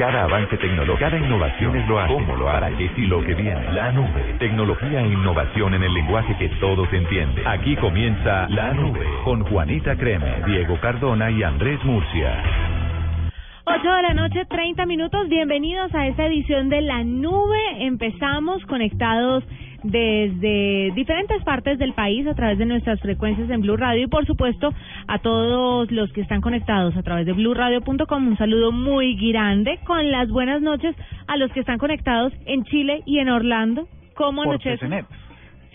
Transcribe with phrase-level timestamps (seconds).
[0.00, 2.14] Cada avance tecnológico, cada innovación es lo hace.
[2.14, 2.70] ¿Cómo lo hará?
[2.70, 3.70] ¿Qué sí lo que viene?
[3.74, 4.34] La nube.
[4.38, 7.46] Tecnología e innovación en el lenguaje que todos entienden.
[7.46, 12.42] Aquí comienza La Nube con Juanita Creme, Diego Cardona y Andrés Murcia.
[13.66, 15.28] 8 de la noche, 30 minutos.
[15.28, 17.60] Bienvenidos a esta edición de La Nube.
[17.80, 19.44] Empezamos conectados
[19.82, 24.26] desde diferentes partes del país a través de nuestras frecuencias en Blue Radio y por
[24.26, 24.72] supuesto
[25.06, 30.10] a todos los que están conectados a través de blueradio.com un saludo muy grande con
[30.10, 30.94] las buenas noches
[31.26, 33.88] a los que están conectados en Chile y en Orlando.
[34.14, 34.88] ¿Cómo Por anochecen?
[34.88, 35.06] CCNet.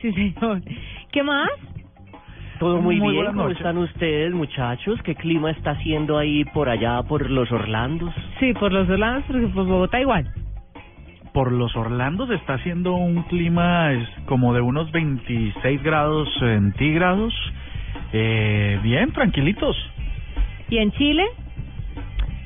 [0.02, 0.62] Sí, señor.
[1.12, 1.50] ¿Qué más?
[2.60, 5.02] Todo muy, Muy bien, ¿cómo están ustedes, muchachos?
[5.04, 8.14] ¿Qué clima está haciendo ahí por allá, por los Orlandos?
[8.40, 10.32] Sí, por los Orlandos, porque por Bogotá igual.
[11.36, 17.34] Por los Orlandos está haciendo un clima es como de unos 26 grados centígrados.
[18.14, 19.76] Eh, bien, tranquilitos.
[20.70, 21.26] ¿Y en Chile?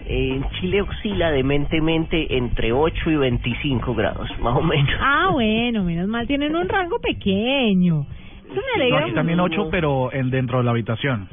[0.08, 4.90] En Chile oscila dementemente entre 8 y 25 grados, más o menos.
[5.00, 8.08] Ah, bueno, menos mal, tienen un rango pequeño.
[8.52, 9.62] Eso me No, alegra aquí también mucho.
[9.62, 11.30] 8, pero en dentro de la habitación.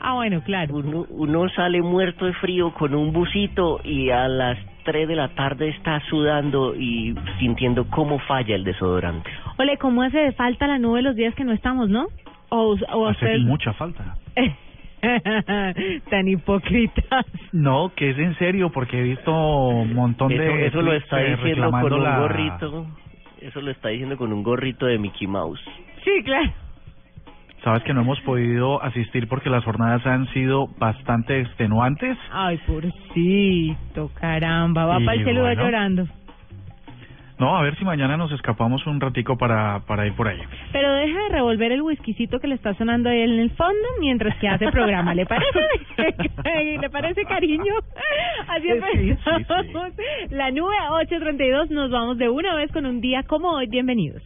[0.00, 0.74] Ah, bueno, claro.
[0.74, 5.28] Uno, uno sale muerto de frío con un busito y a las 3 de la
[5.34, 9.28] tarde está sudando y sintiendo cómo falla el desodorante.
[9.58, 12.06] Ole, ¿cómo hace de falta la nube los días que no estamos, no?
[12.48, 13.38] O, o Hace usted...
[13.40, 14.16] mucha falta.
[16.10, 17.26] Tan hipócritas.
[17.52, 19.32] No, que es en serio, porque he visto
[19.68, 20.66] un montón Eso, de...
[20.66, 22.86] eso lo está eh, diciendo con un la- gorrito.
[23.40, 25.60] Eso lo está diciendo con un gorrito de Mickey Mouse.
[26.04, 26.50] Sí, claro.
[27.66, 32.16] Sabes que no hemos podido asistir porque las jornadas han sido bastante extenuantes.
[32.30, 34.86] Ay, pobrecito, caramba.
[34.86, 35.64] Va Y para el celular bueno.
[35.64, 36.06] llorando.
[37.40, 40.38] No, a ver si mañana nos escapamos un ratico para, para ir por ahí.
[40.70, 44.36] Pero deja de revolver el whiskycito que le está sonando ahí en el fondo mientras
[44.36, 45.12] que hace programa.
[45.12, 45.58] ¿Le parece?
[46.80, 47.74] ¿Le parece cariño?
[48.46, 49.92] Así Sí, sí, empezamos.
[50.30, 51.72] La nube 832.
[51.72, 53.66] Nos vamos de una vez con un día como hoy.
[53.66, 54.22] Bienvenidos.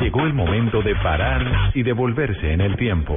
[0.00, 3.16] Llegó el momento de parar y devolverse en el tiempo.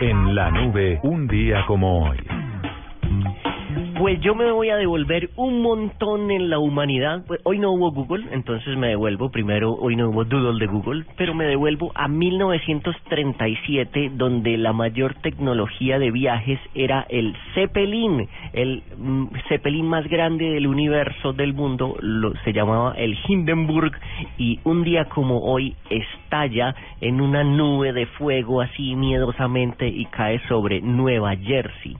[0.00, 2.18] En la nube, un día como hoy.
[3.98, 7.24] Pues yo me voy a devolver un montón en la humanidad.
[7.26, 9.30] Pues hoy no hubo Google, entonces me devuelvo.
[9.30, 15.14] Primero, hoy no hubo Doodle de Google, pero me devuelvo a 1937, donde la mayor
[15.22, 18.28] tecnología de viajes era el Zeppelin.
[18.52, 23.92] El mm, Zeppelin más grande del universo, del mundo, lo, se llamaba el Hindenburg.
[24.38, 30.40] Y un día como hoy estalla en una nube de fuego así miedosamente y cae
[30.48, 31.96] sobre Nueva Jersey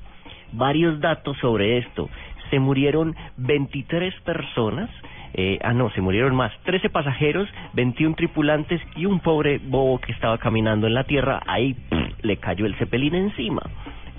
[0.52, 2.08] varios datos sobre esto.
[2.50, 4.90] Se murieron 23 personas,
[5.34, 10.12] eh, ah no, se murieron más, 13 pasajeros, 21 tripulantes y un pobre bobo que
[10.12, 11.76] estaba caminando en la tierra, ahí
[12.22, 13.62] le cayó el cepelín encima.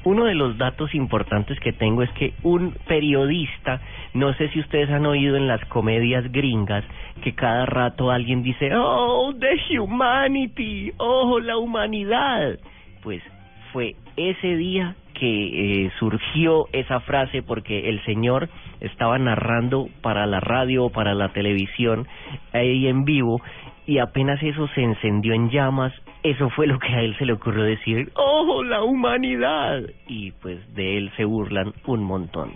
[0.05, 3.79] Uno de los datos importantes que tengo es que un periodista,
[4.13, 6.83] no sé si ustedes han oído en las comedias gringas,
[7.23, 12.59] que cada rato alguien dice, oh, the humanity, oh, la humanidad.
[13.01, 13.23] Pues
[13.73, 20.39] fue ese día que eh, surgió esa frase porque el señor estaba narrando para la
[20.39, 22.07] radio o para la televisión
[22.53, 23.41] ahí en vivo
[23.85, 25.91] y apenas eso se encendió en llamas,
[26.23, 29.81] eso fue lo que a él se le ocurrió decir, ¡oh, la humanidad!
[30.07, 32.51] Y pues de él se burlan un montón.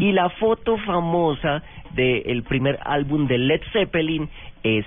[0.00, 1.62] Y la foto famosa
[1.94, 4.30] del primer álbum de Led Zeppelin
[4.62, 4.86] es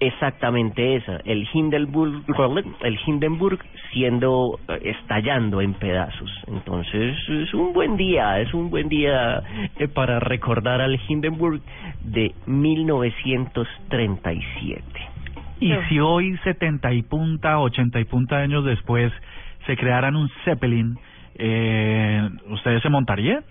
[0.00, 2.24] exactamente esa, el Hindenburg,
[2.80, 3.60] el Hindenburg
[3.92, 6.30] siendo eh, estallando en pedazos.
[6.48, 9.40] Entonces es un buen día, es un buen día
[9.78, 11.60] eh, para recordar al Hindenburg
[12.02, 14.82] de 1937.
[15.60, 19.12] Y si hoy 70 y punta, 80 y punta años después
[19.66, 20.98] se crearan un Zeppelin,
[21.34, 23.44] eh, ¿ustedes se montarían?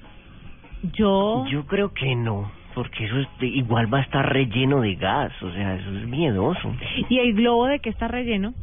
[0.93, 1.45] Yo...
[1.51, 2.49] Yo creo que no,
[2.79, 6.07] porque eso es de- igual va a estar relleno de gas, o sea, eso es
[6.07, 6.73] miedoso.
[7.09, 8.53] ¿Y el globo de qué está relleno?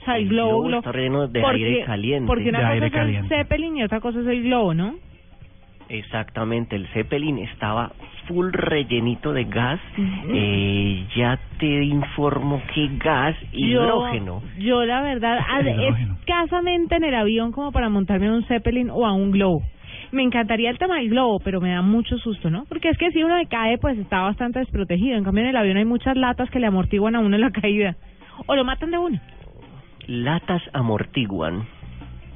[0.00, 2.26] O sea, el, El globo, globo glo- está relleno de porque- aire caliente.
[2.26, 3.34] Porque una De cosa aire es caliente.
[3.34, 4.94] el Zeppelin y otra cosa es el globo, ¿no?
[5.90, 7.92] Exactamente, el Zeppelin estaba
[8.26, 9.78] full rellenito de gas.
[10.28, 14.42] eh, ya te informo que gas hidrógeno.
[14.56, 15.38] Yo, yo la verdad,
[16.20, 19.62] escasamente en el avión como para montarme a un Zeppelin o a un globo.
[20.12, 22.64] Me encantaría el tema del globo, pero me da mucho susto, ¿no?
[22.68, 25.16] Porque es que si uno se cae, pues está bastante desprotegido.
[25.16, 27.96] En cambio, en el avión hay muchas latas que le amortiguan a uno la caída.
[28.46, 29.20] O lo matan de una.
[30.06, 31.66] Latas amortiguan.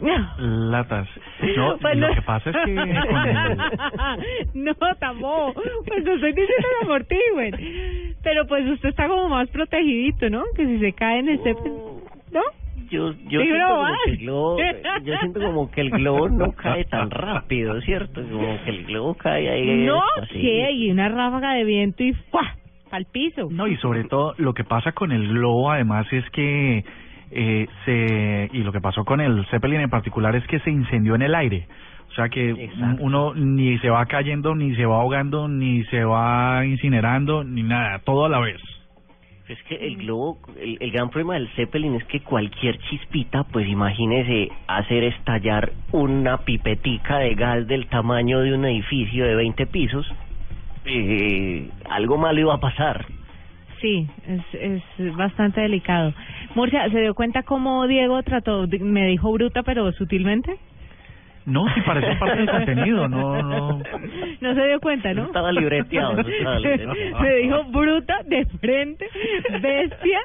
[0.38, 1.08] Latas.
[1.56, 2.14] No, Pues lo no.
[2.14, 3.55] que pasa es que el-
[4.64, 5.62] no, tampoco.
[5.87, 8.14] Pues no estoy diciendo que amortigüen.
[8.22, 10.43] Pero pues usted está como más protegidito, ¿no?
[10.56, 11.75] Que si se cae en el Zeppelin,
[12.32, 12.40] ¿no?
[12.90, 14.58] Yo, yo Sí, siento no, como que el globo,
[15.04, 18.20] yo siento como que el globo no cae tan rápido, ¿cierto?
[18.22, 19.87] Como que el globo cae ahí.
[19.87, 20.40] No, así.
[20.40, 22.56] que y una ráfaga de viento y ¡fua!
[22.90, 23.48] al piso.
[23.50, 26.84] No, y sobre todo lo que pasa con el globo además es que
[27.31, 31.14] eh, se y lo que pasó con el Zeppelin en particular es que se incendió
[31.14, 31.69] en el aire.
[32.08, 33.04] O sea que Exacto.
[33.04, 38.00] uno ni se va cayendo, ni se va ahogando, ni se va incinerando, ni nada,
[38.00, 38.60] todo a la vez.
[39.50, 43.67] Es que el globo, el, el gran problema del Zeppelin es que cualquier chispita, pues
[43.67, 50.06] imagínese hacer estallar una pipetica de gas del tamaño de un edificio de 20 pisos,
[50.85, 53.06] eh, algo malo iba a pasar.
[53.81, 56.14] Sí, es, es bastante delicado.
[56.55, 60.58] Murcia, ¿se dio cuenta cómo Diego trató, me dijo bruta, pero sutilmente?
[61.46, 63.82] No, si parece parte del contenido, no, no.
[64.40, 65.25] No se dio cuenta, ¿no?
[65.25, 67.20] Estaba libreteado, no estaba libreteado.
[67.20, 69.08] Me dijo bruta, de frente,
[69.60, 70.20] bestia,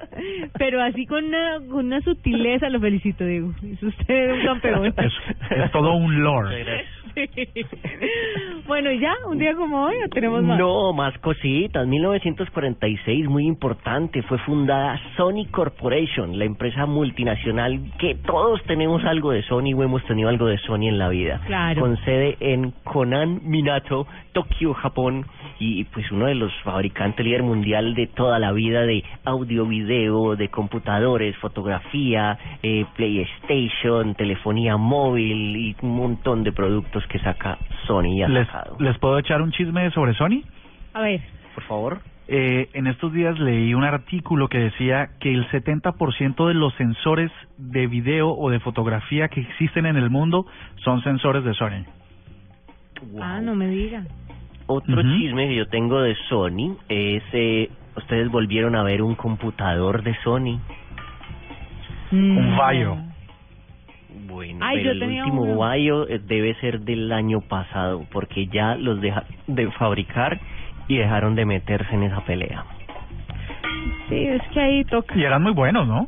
[0.58, 2.70] pero así con una, con una sutileza.
[2.70, 3.54] Lo felicito, Diego.
[3.64, 4.86] Es usted un campeón.
[4.88, 5.14] Es,
[5.52, 6.86] es todo un lore.
[8.68, 9.14] Bueno, ¿y ya?
[9.28, 10.58] ¿Un día como hoy o tenemos más?
[10.58, 11.86] No, más cositas.
[11.86, 19.44] 1946, muy importante, fue fundada Sony Corporation, la empresa multinacional que todos tenemos algo de
[19.44, 21.42] Sony o hemos tenido algo de Sony en la vida.
[21.46, 21.82] Claro.
[21.82, 25.28] Con sede en Konan, Minato, Tokio, Japón,
[25.60, 30.36] y pues uno de los fabricantes líder mundial de toda la vida de audio, video,
[30.36, 37.58] de computadores, fotografía, eh, PlayStation, telefonía móvil y un montón de productos que saca
[37.88, 38.78] Sony y ha ¿Les, sacado.
[38.80, 40.42] ¿Les puedo echar un chisme sobre Sony?
[40.94, 41.22] A ver,
[41.54, 42.00] Por favor.
[42.28, 47.32] Eh, en estos días leí un artículo que decía que el 70% de los sensores
[47.58, 50.48] de video o de fotografía que existen en el mundo
[50.78, 51.86] son sensores de Sony.
[53.22, 54.04] ah, no me diga.
[54.68, 60.02] Otro chisme que yo tengo de Sony es, eh, ustedes volvieron a ver un computador
[60.02, 60.60] de Sony.
[62.12, 63.15] Un No.
[64.28, 65.58] Bueno, Ay, pero yo el tenía último uno.
[65.58, 70.40] Vaio eh, debe ser del año pasado, porque ya los deja de fabricar
[70.88, 72.66] y dejaron de meterse en esa pelea.
[74.10, 75.16] Sí, es que ahí toca.
[75.18, 76.08] Y eran muy buenos, ¿no?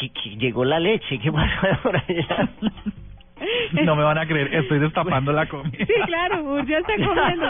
[0.00, 2.48] ¿Qué- qué- llegó la leche, ¿qué pasó por allá?
[3.84, 5.70] No me van a creer, estoy destapando la comida.
[5.78, 7.46] Sí, claro, Murcia está comiendo.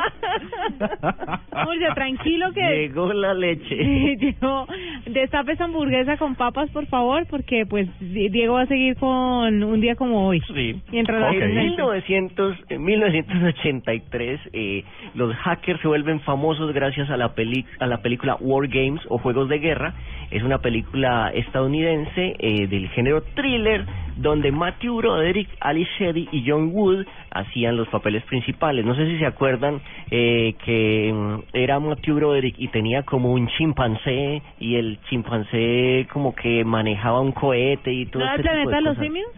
[1.66, 2.60] Murcia, tranquilo que...
[2.62, 3.76] Llegó la leche.
[4.19, 4.66] Diego,
[5.06, 9.62] destape esa hamburguesa con papas, por favor, porque pues Di- Diego va a seguir con
[9.62, 10.40] un día como hoy.
[10.54, 10.80] Sí.
[10.90, 11.36] Mientras la- Ok.
[11.40, 14.84] En 1900, en 1983, eh,
[15.14, 19.19] los hackers se vuelven famosos gracias a la, peli a la película War Games o
[19.19, 19.94] Juegos de Guerra.
[20.30, 23.84] Es una película estadounidense eh, del género thriller
[24.16, 25.86] donde Matthew Broderick, Ali
[26.17, 28.85] Y John Wood hacían los papeles principales.
[28.85, 29.81] No sé si se acuerdan
[30.11, 36.34] eh, que mm, era Matthew Broderick y tenía como un chimpancé y el chimpancé como
[36.34, 39.29] que manejaba un cohete y todo ¿No era este tipo planeta de los simios?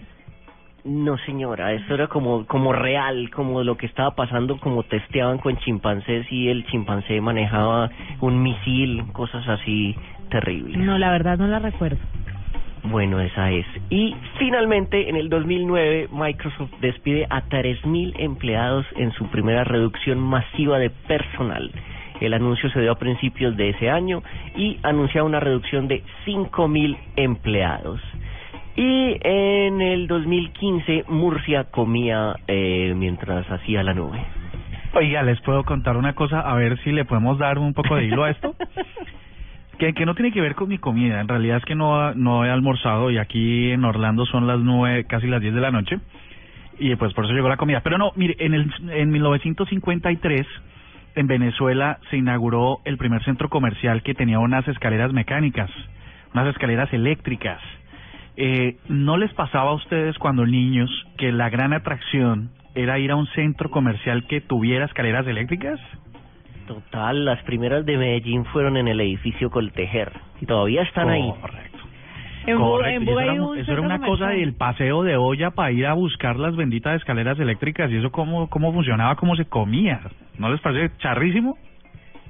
[0.84, 5.56] No, señora, esto era como como real, como lo que estaba pasando, como testeaban con
[5.56, 9.96] chimpancés y el chimpancé manejaba un misil, cosas así
[10.28, 10.76] terribles.
[10.76, 11.96] No, la verdad no la recuerdo.
[12.84, 13.66] Bueno, esa es.
[13.88, 20.78] Y finalmente, en el 2009, Microsoft despide a 3.000 empleados en su primera reducción masiva
[20.78, 21.70] de personal.
[22.20, 24.22] El anuncio se dio a principios de ese año
[24.54, 28.00] y anunciaba una reducción de 5.000 empleados.
[28.76, 34.20] Y en el 2015, Murcia comía eh, mientras hacía la nube.
[34.92, 38.04] Oiga, les puedo contar una cosa, a ver si le podemos dar un poco de
[38.04, 38.54] hilo a esto.
[39.78, 42.50] Que, no tiene que ver con mi comida, en realidad es que no, no he
[42.50, 45.98] almorzado y aquí en Orlando son las nueve, casi las diez de la noche
[46.78, 47.80] y pues por eso llegó la comida.
[47.80, 50.46] Pero no, mire, en, el, en 1953
[51.16, 55.70] en Venezuela se inauguró el primer centro comercial que tenía unas escaleras mecánicas,
[56.32, 57.60] unas escaleras eléctricas.
[58.36, 63.16] Eh, ¿No les pasaba a ustedes cuando niños que la gran atracción era ir a
[63.16, 65.78] un centro comercial que tuviera escaleras eléctricas?
[66.66, 70.12] Total, las primeras de Medellín fueron en el edificio Coltejer.
[70.40, 71.30] Y todavía están ahí.
[71.40, 71.78] Correcto.
[72.47, 75.87] En Correcto, eso era, un eso era una cosa del paseo de olla para ir
[75.87, 80.00] a buscar las benditas escaleras eléctricas y eso cómo, cómo funcionaba, cómo se comía.
[80.38, 81.56] ¿No les parece charrísimo?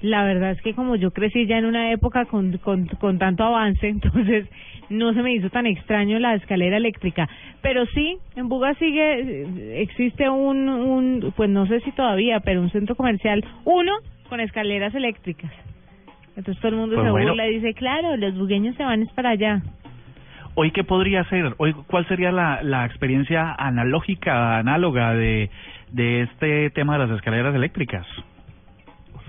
[0.03, 3.43] La verdad es que como yo crecí ya en una época con, con, con tanto
[3.43, 4.49] avance, entonces
[4.89, 7.29] no se me hizo tan extraño la escalera eléctrica.
[7.63, 12.61] Pero sí, en Buga sigue, eh, existe un, un, pues no sé si todavía, pero
[12.61, 13.93] un centro comercial, uno
[14.29, 15.51] con escaleras eléctricas.
[16.37, 17.29] Entonces todo el mundo Pues se bueno.
[17.29, 19.63] burla y dice, claro, los bugueños se van es para allá.
[20.57, 21.55] Hoy, ¿qué podría ser?
[21.59, 25.51] Hoy, ¿Cuál sería la, la experiencia analógica, análoga de,
[25.91, 28.07] de este tema de las escaleras eléctricas?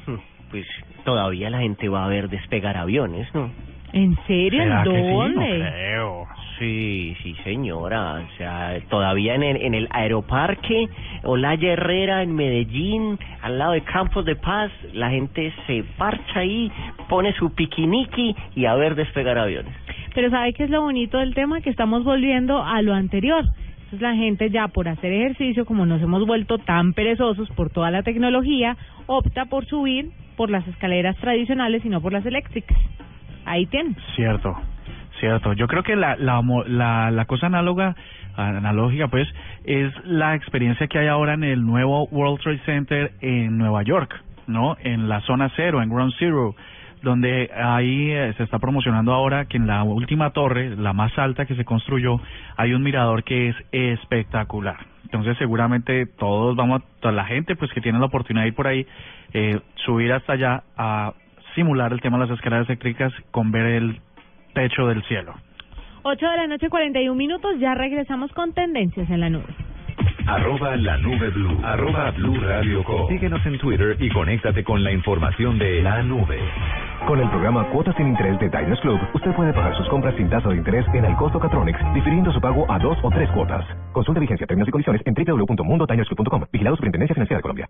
[0.52, 0.66] Pues
[1.04, 3.50] todavía la gente va a ver despegar aviones, ¿no?
[3.94, 4.62] ¿En serio?
[4.62, 4.96] ¿En ¿Será que sí?
[4.96, 5.48] No dónde?
[5.72, 6.28] creo.
[6.58, 8.24] Sí, sí, señora.
[8.26, 10.88] O sea, todavía en el, en el aeroparque
[11.24, 16.72] Olaya Herrera en Medellín, al lado de Campos de Paz, la gente se parcha ahí,
[17.10, 19.74] pone su piquiniqui y a ver despegar aviones.
[20.14, 21.60] Pero ¿sabe qué es lo bonito del tema?
[21.60, 23.44] Que estamos volviendo a lo anterior.
[23.86, 27.92] Entonces la gente ya por hacer ejercicio, como nos hemos vuelto tan perezosos por toda
[27.92, 32.78] la tecnología, opta por subir por las escaleras tradicionales y no por las eléctricas.
[33.46, 33.96] Ahí tienen.
[34.16, 34.56] Cierto,
[35.20, 35.54] cierto.
[35.54, 37.96] Yo creo que la, la, la cosa análoga,
[38.36, 39.28] analógica, pues,
[39.64, 44.14] es la experiencia que hay ahora en el nuevo World Trade Center en Nueva York,
[44.48, 44.78] ¿no?
[44.82, 46.56] En la zona cero, en Ground Zero,
[47.02, 51.46] donde ahí eh, se está promocionando ahora que en la última torre, la más alta
[51.46, 52.20] que se construyó,
[52.58, 54.78] hay un mirador que es espectacular.
[55.04, 58.68] Entonces seguramente todos vamos, toda la gente pues que tiene la oportunidad de ir por
[58.68, 58.88] ahí,
[59.34, 61.14] eh, subir hasta allá a
[61.54, 64.02] simular el tema de las escaleras eléctricas con ver el
[64.56, 65.36] techo del cielo.
[66.02, 67.60] 8 de la noche, 41 minutos.
[67.60, 69.54] Ya regresamos con tendencias en la nube.
[70.28, 71.60] Arroba la nube blue.
[71.64, 73.08] Arroba blue radio com.
[73.08, 76.40] Síguenos en Twitter y conéctate con la información de la nube.
[77.08, 80.28] Con el programa Cuotas sin Interés de Diners Club, usted puede pagar sus compras sin
[80.28, 83.66] tasa de interés en el costo Catronics, difiriendo su pago a dos o tres cuotas.
[83.92, 86.46] Consulte vigencia, términos y condiciones en www.mundotinersclub.com.
[86.52, 87.70] Vigilado Superintendencia Financiera de Colombia.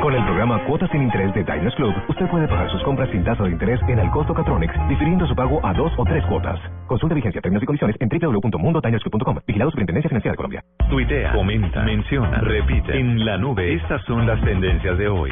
[0.00, 3.24] Con el programa Cuotas sin Interés de Diners Club, usted puede pagar sus compras sin
[3.24, 6.60] tasa de interés en el costo Catronics, difiriendo su pago a dos o tres cuotas.
[6.86, 9.38] Consulte vigencia, términos y condiciones en www.mundotinersclub.com.
[9.46, 10.62] Vigilado Superintendencia Financiera de Colombia.
[10.90, 12.98] Tuitea, comenta, menciona, repite.
[12.98, 15.30] En la nube, estas son las tendencias de hoy.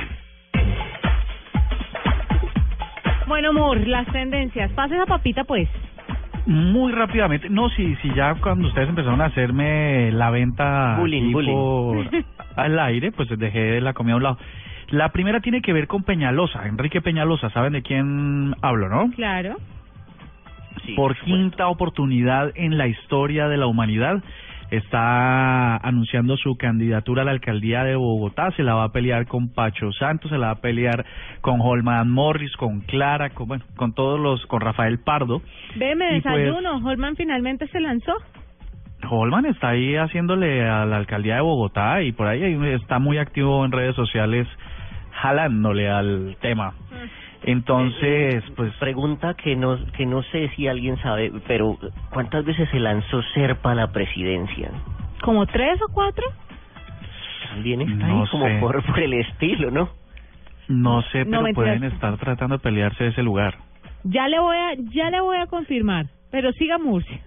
[3.26, 4.70] Bueno, Moore, las tendencias.
[4.72, 5.68] Pase esa papita, pues.
[6.46, 11.32] Muy rápidamente, no, si, si ya cuando ustedes empezaron a hacerme la venta Bullying, aquí
[11.32, 11.54] bullying.
[11.54, 12.06] por
[12.56, 14.38] al aire, pues dejé la comida a un lado.
[14.90, 19.10] La primera tiene que ver con Peñalosa, Enrique Peñalosa, ¿saben de quién hablo, no?
[19.12, 19.56] Claro.
[20.84, 21.24] Sí, por supuesto.
[21.24, 24.22] quinta oportunidad en la historia de la humanidad.
[24.72, 28.50] Está anunciando su candidatura a la alcaldía de Bogotá.
[28.52, 31.04] Se la va a pelear con Pacho Santos, se la va a pelear
[31.42, 35.42] con Holman Morris, con Clara, con, bueno, con todos los, con Rafael Pardo.
[35.76, 36.78] Ve, me pues- desayuno.
[36.82, 38.14] Holman finalmente se lanzó.
[39.10, 43.64] Holman está ahí haciéndole a la alcaldía de Bogotá y por ahí está muy activo
[43.66, 44.48] en redes sociales
[45.10, 46.72] jalándole al tema.
[47.44, 51.76] Entonces, pues Pregunta que no, que no sé si alguien sabe, pero
[52.10, 54.70] ¿cuántas veces se lanzó Serpa a la presidencia?
[55.22, 56.24] ¿Como tres o cuatro?
[57.48, 58.58] También está No ahí como sé.
[58.60, 59.90] por, por el estilo, ¿no?
[60.68, 63.54] no sé, pero pueden estar tratando de pelearse de ese lugar.
[64.04, 66.06] Ya le voy a, ya le voy a confirmar.
[66.30, 67.20] Pero siga Murcia.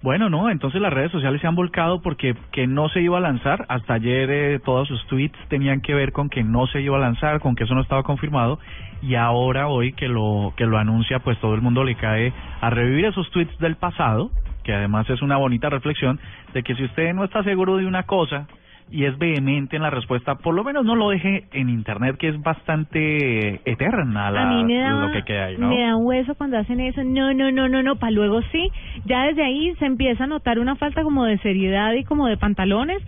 [0.00, 3.20] Bueno, no, entonces las redes sociales se han volcado porque que no se iba a
[3.20, 3.66] lanzar.
[3.68, 7.00] Hasta ayer eh, todos sus tweets tenían que ver con que no se iba a
[7.00, 8.60] lanzar, con que eso no estaba confirmado.
[9.02, 12.70] Y ahora hoy que lo que lo anuncia, pues todo el mundo le cae a
[12.70, 14.30] revivir esos tweets del pasado,
[14.62, 16.20] que además es una bonita reflexión
[16.54, 18.46] de que si usted no está seguro de una cosa
[18.90, 22.28] y es vehemente en la respuesta, por lo menos no lo deje en internet, que
[22.28, 25.68] es bastante eterna la, a mí me da, lo que queda ahí, ¿no?
[25.68, 27.02] me da un hueso cuando hacen eso.
[27.04, 27.96] No, no, no, no, no.
[27.96, 28.70] Para luego sí.
[29.04, 32.36] Ya desde ahí se empieza a notar una falta como de seriedad y como de
[32.36, 33.02] pantalones.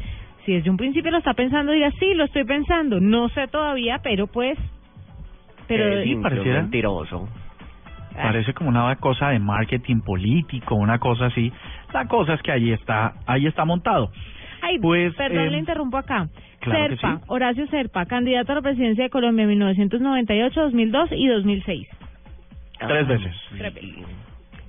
[0.45, 3.01] Si desde un principio lo está pensando, diga, sí, lo estoy pensando.
[3.01, 4.59] No sé todavía, pero pues...
[5.67, 6.63] Pero Eh, sí, pareciera.
[6.63, 7.29] mentiroso.
[8.15, 11.53] Parece como una cosa de marketing político, una cosa así.
[11.95, 14.11] La cosa es que ahí está, ahí está montado.
[14.63, 16.29] Ay, Pues, perdón, eh, le interrumpo acá.
[16.61, 17.25] claro que Serpa, sí.
[17.29, 21.89] Horacio Serpa, candidato a la presidencia de Colombia en 1998, 2002 y 2006.
[22.79, 23.35] Tres veces.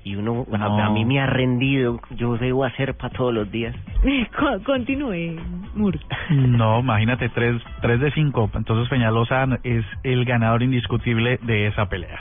[0.03, 0.83] Y, y uno, a- No.
[0.83, 3.75] a, mí me ha rendido, yo debo hacer para todos los días.
[4.38, 5.39] Co- Continúe,
[5.75, 5.98] Mur.
[6.29, 8.50] No, imagínate, tres, tres de cinco.
[8.55, 12.19] Entonces Peñalosa es el ganador indiscutible de esa pelea.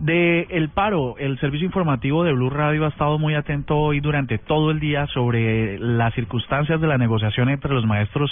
[0.00, 4.38] De el paro, el servicio informativo de Blue Radio ha estado muy atento hoy durante
[4.38, 8.30] todo el día sobre las circunstancias de la negociación entre los maestros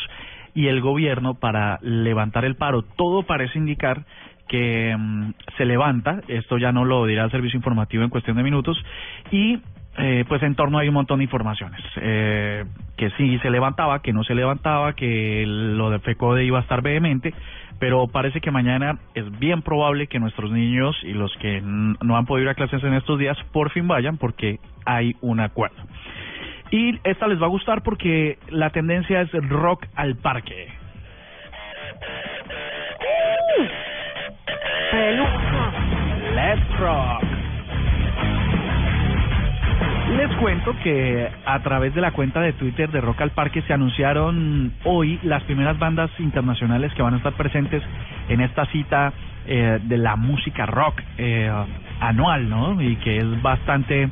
[0.55, 2.81] y el gobierno para levantar el paro.
[2.97, 4.07] Todo parece indicar
[4.49, 8.45] que mm, se levanta, esto ya no lo dirá el servicio informativo en cuestión de
[8.45, 8.83] minutos,
[9.31, 9.59] y
[9.99, 12.65] eh, pues en torno hay un montón de informaciones, eh,
[12.97, 16.83] que sí se levantaba, que no se levantaba, que lo de FECODE iba a estar
[16.83, 17.35] vehemente,
[17.81, 22.27] pero parece que mañana es bien probable que nuestros niños y los que no han
[22.27, 25.83] podido ir a clases en estos días por fin vayan porque hay un acuerdo.
[26.71, 30.69] Y esta les va a gustar porque la tendencia es rock al parque.
[36.35, 37.28] Let's rock.
[40.17, 43.73] Les cuento que a través de la cuenta de Twitter de Rock al Parque se
[43.73, 47.83] anunciaron hoy las primeras bandas internacionales que van a estar presentes
[48.29, 49.13] en esta cita
[49.47, 51.51] eh, de la música rock eh,
[52.01, 52.81] anual, ¿no?
[52.81, 54.09] Y que es bastante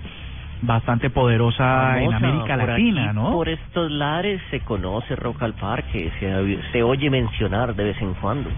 [0.63, 3.33] bastante poderosa en América Latina, aquí, ¿no?
[3.33, 8.15] Por estos lares se conoce Rock al Parque, se, se oye mencionar de vez en
[8.15, 8.51] cuando.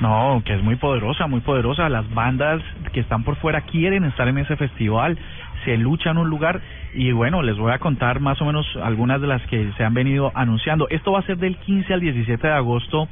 [0.00, 1.88] No, que es muy poderosa, muy poderosa.
[1.88, 2.62] Las bandas
[2.92, 5.18] que están por fuera quieren estar en ese festival,
[5.68, 6.62] se luchan un lugar
[6.94, 9.92] y bueno, les voy a contar más o menos algunas de las que se han
[9.92, 10.88] venido anunciando.
[10.88, 13.06] Esto va a ser del 15 al 17 de agosto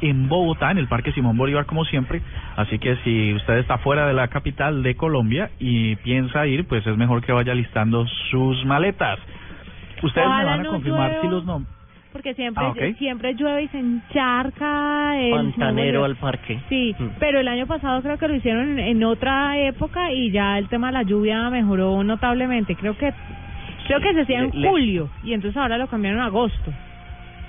[0.00, 2.22] en Bogotá, en el Parque Simón Bolívar, como siempre.
[2.56, 6.86] Así que si usted está fuera de la capital de Colombia y piensa ir, pues
[6.86, 9.18] es mejor que vaya listando sus maletas.
[10.02, 11.22] Ustedes me van a no confirmar llueva.
[11.22, 11.66] si los nom
[12.12, 16.60] Porque siempre, Ah, siempre llueve y se encharca el Pantanero al parque.
[16.68, 17.06] Sí, Mm.
[17.18, 20.68] pero el año pasado creo que lo hicieron en, en otra época y ya el
[20.68, 22.76] tema de la lluvia mejoró notablemente.
[22.76, 23.12] Creo que
[23.86, 26.72] creo que se hacía en Le- julio y entonces ahora lo cambiaron a agosto.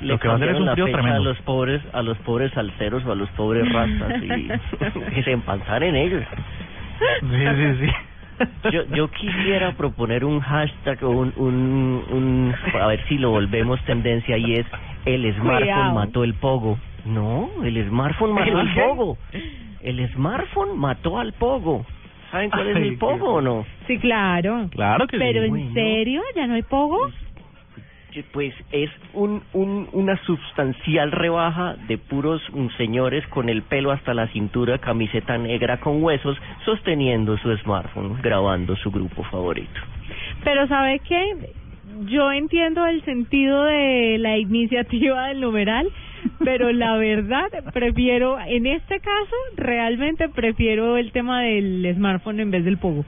[0.02, 1.16] Lo que va a hacer es un frío tremendo.
[1.16, 4.48] A los pobres, a los pobres salseros o a los pobres rastas y
[5.16, 6.24] que se empanzan en ellos.
[7.22, 7.92] Sí, sí, sí.
[8.72, 13.84] Yo, yo quisiera proponer un hashtag o un, un, un, a ver si lo volvemos
[13.86, 14.66] tendencia y es
[15.06, 15.94] el smartphone Cuidado.
[15.96, 16.78] mató el pogo.
[17.06, 19.18] No, el smartphone mató ¿El al pogo.
[19.82, 21.86] El smartphone mató al pogo.
[22.32, 23.66] ¿Saben cuál es Ay, el pogo qué- o no?
[23.86, 24.70] Sí, claro.
[24.72, 25.46] Claro que Pero sí.
[25.46, 25.74] en Bueno.
[25.74, 26.98] serio, ya no hay pogo.
[28.32, 32.42] Pues es un, un, una sustancial rebaja de puros
[32.78, 38.76] señores con el pelo hasta la cintura, camiseta negra con huesos, sosteniendo su smartphone, grabando
[38.76, 39.80] su grupo favorito.
[40.44, 41.54] Pero ¿sabe qué?
[42.06, 45.88] Yo entiendo el sentido de la iniciativa del numeral,
[46.44, 52.66] pero la verdad prefiero, en este caso, realmente prefiero el tema del smartphone en vez
[52.66, 53.06] del pogo.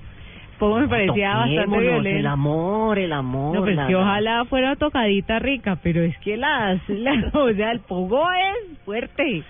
[0.60, 2.30] Pogo me parecía bastante Toquémonos, El violento.
[2.30, 3.56] amor, el amor.
[3.56, 7.72] No, pues la- que ojalá fuera tocadita rica, pero es que las, la, o sea,
[7.72, 9.44] el pogo es fuerte.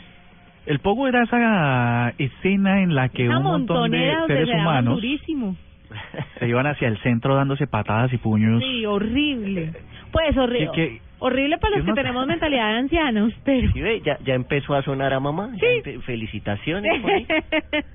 [0.66, 4.96] El pogo era esa escena en la que Una un montón de seres se humanos
[4.96, 5.56] durísimo.
[6.40, 8.64] se iban hacia el centro dándose patadas y puños.
[8.64, 9.74] Sí, horrible.
[10.12, 10.70] Pues horrible.
[10.74, 13.72] ¿Qué- qué- Horrible para los que tenemos mentalidad de ancianos, pero...
[13.72, 14.02] ¿Sí ve?
[14.02, 15.50] Ya, ya empezó a sonar a mamá.
[15.60, 15.66] Sí.
[15.66, 17.02] empe- Felicitaciones.
[17.02, 17.26] por ahí.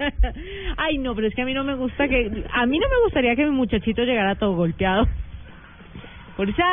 [0.78, 2.44] Ay, no, pero es que a mí no me gusta que...
[2.52, 5.06] A mí no me gustaría que mi muchachito llegara todo golpeado.
[6.36, 6.64] Por esa...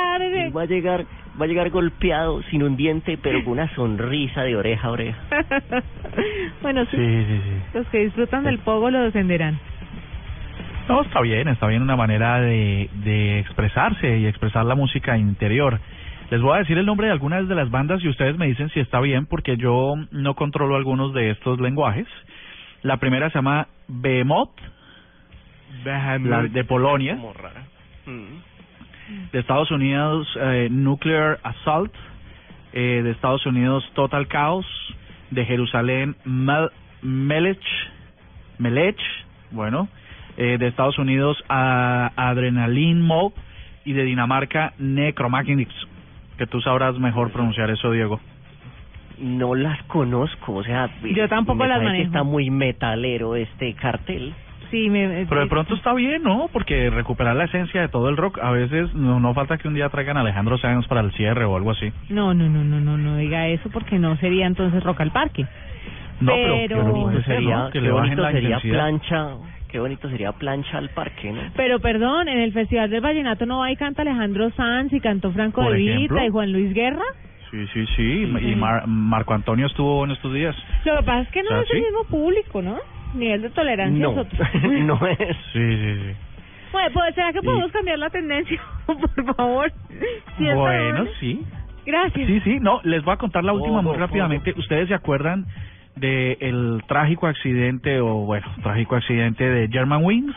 [0.56, 1.06] Va a llegar,
[1.40, 5.20] va a llegar golpeado, sin un diente, pero con una sonrisa de oreja a oreja.
[6.62, 7.78] bueno, sí, Sí, sí, sí.
[7.78, 9.60] los que disfrutan del pogo lo defenderán.
[10.88, 15.82] No, está bien, está bien una manera de, de expresarse y expresar la música interior.
[16.30, 18.70] Les voy a decir el nombre de algunas de las bandas y ustedes me dicen
[18.70, 22.08] si está bien porque yo no controlo algunos de estos lenguajes.
[22.84, 24.52] La primera se llama Behemoth,
[25.86, 27.16] la de Polonia.
[28.06, 29.32] Mm.
[29.32, 31.94] de Estados Unidos eh, Nuclear Assault,
[32.74, 34.66] eh, de Estados Unidos Total Chaos,
[35.32, 36.70] de Jerusalén Mel
[37.02, 37.62] Melech,
[38.58, 39.00] Melech,
[39.52, 39.88] bueno,
[40.36, 43.34] eh, de Estados Unidos a Adrenaline Mob.
[43.86, 45.74] Y de Dinamarca Necromagnix,
[46.38, 48.20] que tú sabrás mejor pronunciar eso, Diego.
[49.20, 50.90] No las conozco, o sea...
[51.04, 52.08] Yo tampoco me las parece que manejo.
[52.08, 54.34] Está muy metalero este cartel.
[54.70, 55.26] Sí, me...
[55.28, 56.50] Pero de pronto está bien, ¿no?
[56.54, 59.74] Porque recuperar la esencia de todo el rock, a veces no, no falta que un
[59.74, 61.92] día traigan a Alejandro Sanz para el cierre o algo así.
[62.10, 65.48] No, no, no, no, no, no diga eso porque no sería entonces Rock al Parque.
[66.20, 67.66] No, Pero- pero, Bonito sería, ¿no?
[67.68, 68.76] Que qué le bajen bonito la sería intensidad.
[68.78, 69.28] plancha,
[69.70, 71.42] qué bonito sería plancha al parque, ¿no?
[71.56, 75.32] Pero perdón, en el Festival del Vallenato no va y canta Alejandro Sanz y cantó
[75.32, 75.78] Franco Por de.
[75.80, 77.04] Vita y Juan Luis Guerra.
[77.52, 78.24] Sí, sí, sí.
[78.24, 80.56] Y Mar- Marco Antonio estuvo en estos días.
[80.86, 81.84] Lo que pasa es que no O sea, es el sí.
[81.84, 82.78] mismo público, ¿no?
[83.14, 84.46] nivel de tolerancia No, es otro.
[84.70, 85.38] no es.
[85.54, 86.14] Sí, sí, sí.
[86.74, 88.60] Bueno, pues, ¿será que podemos cambiar la tendencia?
[88.86, 89.72] Por favor.
[90.40, 91.42] Es Bueno, sí.
[91.86, 92.28] Gracias.
[92.28, 94.54] Sí, sí, no, les voy a contar la última muy ¿Cómo, rápidamente.
[94.58, 95.46] ¿Ustedes se acuerdan
[96.00, 100.36] de el trágico accidente o bueno, trágico accidente de Germanwings?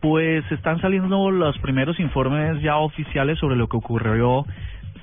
[0.00, 4.46] Pues están saliendo los primeros informes ya oficiales sobre lo que ocurrió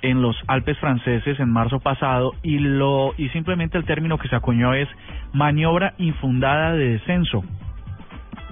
[0.01, 4.35] en los Alpes franceses en marzo pasado y lo y simplemente el término que se
[4.35, 4.87] acuñó es
[5.33, 7.43] maniobra infundada de descenso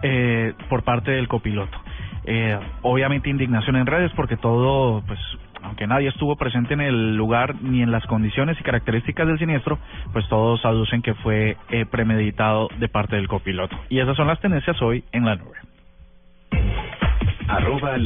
[0.02, 1.78] eh, por parte del copiloto.
[2.26, 5.20] Eh, obviamente indignación en redes porque todo, pues,
[5.66, 9.80] aunque nadie estuvo presente en el lugar ni en las condiciones y características del siniestro,
[10.14, 13.76] pues todos aducen que fue eh, premeditado de parte del copiloto.
[13.90, 15.58] Y esas son las tendencias hoy en la nube.
[17.48, 17.98] Arroba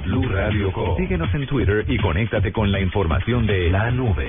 [0.00, 0.96] la.
[0.96, 4.28] Síguenos en Twitter y conéctate con la información de la nube.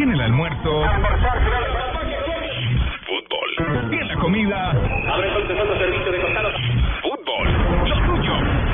[0.00, 0.06] Fútbol.
[0.06, 0.82] Tiene el almuerzo.
[3.06, 3.90] Fútbol.
[3.90, 4.72] Tiene la comida.
[7.02, 7.48] Fútbol.
[7.86, 8.32] Lo tuyo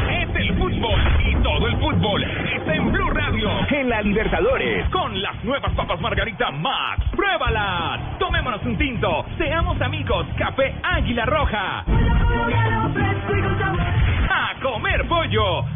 [0.09, 1.01] es el fútbol.
[1.25, 3.51] Y todo el fútbol está en Blue Radio.
[3.71, 4.89] En la Libertadores.
[4.91, 7.03] Con las nuevas papas Margarita Max.
[7.17, 8.19] ¡Pruébalas!
[8.19, 9.27] Tomémonos un tinto.
[9.37, 10.27] Seamos amigos.
[10.39, 11.85] Café Águila Roja.
[14.31, 15.76] A comer pollo.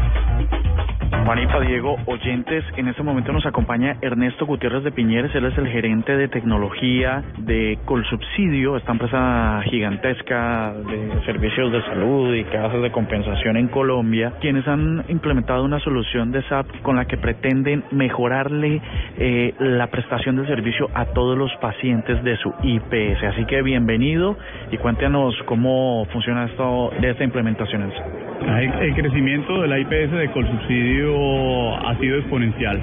[1.25, 5.67] Juanita, Diego, oyentes, en este momento nos acompaña Ernesto Gutiérrez de Piñeres, él es el
[5.67, 12.91] gerente de tecnología de Colsubsidio, esta empresa gigantesca de servicios de salud y casas de
[12.91, 18.81] compensación en Colombia, quienes han implementado una solución de SAP con la que pretenden mejorarle
[19.17, 23.23] eh, la prestación del servicio a todos los pacientes de su IPS.
[23.23, 24.37] Así que bienvenido
[24.71, 28.30] y cuéntanos cómo funciona esto de esta implementación en SAP.
[28.47, 32.79] El, crecimiento de la IPS de Colsubsidio ha sido exponencial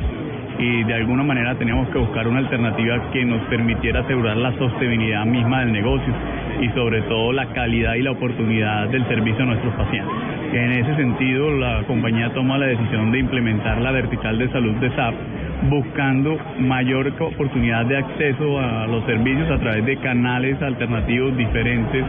[0.59, 5.25] y de alguna manera teníamos que buscar una alternativa que nos permitiera asegurar la sostenibilidad
[5.25, 6.13] misma del negocio
[6.61, 10.15] y sobre todo la calidad y la oportunidad del servicio a nuestros pacientes.
[10.53, 14.91] En ese sentido, la compañía toma la decisión de implementar la vertical de salud de
[14.95, 15.15] SAP
[15.63, 22.05] buscando mayor oportunidad de acceso a los servicios a través de canales alternativos diferentes,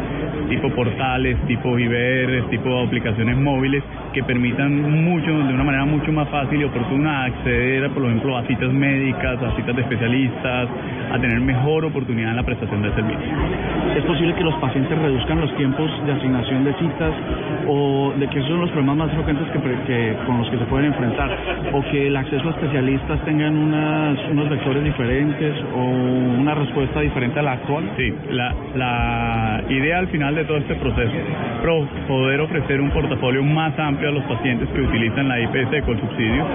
[0.50, 6.28] tipo portales, tipo IBR, tipo aplicaciones móviles que permitan mucho, de una manera mucho más
[6.30, 10.68] fácil y oportuna acceder, por ejemplo, a citas médicas, a citas de especialistas,
[11.12, 13.20] a tener mejor oportunidad en la prestación del servicio.
[13.96, 17.12] ¿Es posible que los pacientes reduzcan los tiempos de asignación de citas
[17.68, 20.66] o de que esos son los problemas más frecuentes que, que- con los que se
[20.66, 21.30] pueden enfrentar?
[21.74, 25.82] ¿O que el acceso a especialistas tengan unas, unos vectores diferentes o
[26.40, 27.84] una respuesta diferente a la actual?
[27.98, 31.12] Sí, la, la idea al final de todo este proceso
[31.62, 35.82] pro- poder ofrecer un portafolio más amplio a los pacientes que utilizan la IPS de
[35.82, 36.46] Colsubsidio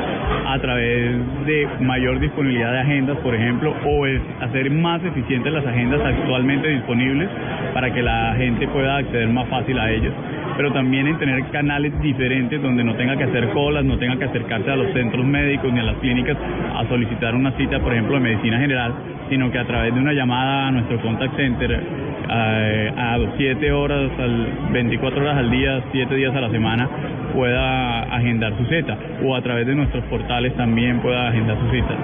[0.47, 4.07] a través de mayor disponibilidad de agendas, por ejemplo, o
[4.41, 7.29] hacer más eficientes las agendas actualmente disponibles
[7.73, 10.13] para que la gente pueda acceder más fácil a ellas
[10.57, 14.25] pero también en tener canales diferentes donde no tenga que hacer colas, no tenga que
[14.25, 16.37] acercarse a los centros médicos ni a las clínicas
[16.75, 18.95] a solicitar una cita, por ejemplo, de medicina general,
[19.29, 24.11] sino que a través de una llamada a nuestro contact center eh, a 7 horas,
[24.19, 26.89] al 24 horas al día, 7 días a la semana,
[27.35, 31.95] pueda agendar su cita o a través de nuestros portales también pueda agendar su cita.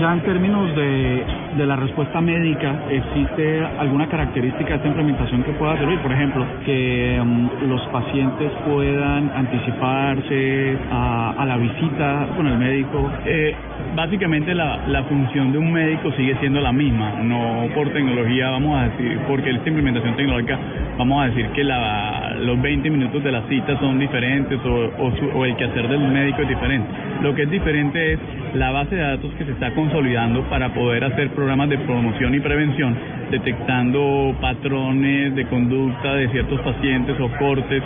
[0.00, 1.24] Ya en términos de,
[1.56, 5.98] de la respuesta médica, ¿existe alguna característica de esta implementación que pueda servir?
[6.00, 13.10] Por ejemplo, que mm, los pacientes puedan anticiparse a, a la visita con el médico.
[13.24, 13.54] Eh,
[13.94, 18.88] básicamente la, función de un médico sigue siendo la misma, no por tecnología, vamos a
[18.88, 20.58] decir, porque esta implementación tecnológica,
[20.98, 25.30] vamos a decir que la, los 20 minutos de la cita son diferentes o, su-
[25.38, 26.88] o el quehacer del médico es diferente.
[27.22, 28.18] Lo que es diferente es
[28.54, 32.40] la base de datos que se está consolidando para poder hacer programas de promoción y
[32.40, 32.94] prevención,
[33.30, 37.82] detectando patrones de conducta de ciertos pacientes o cortes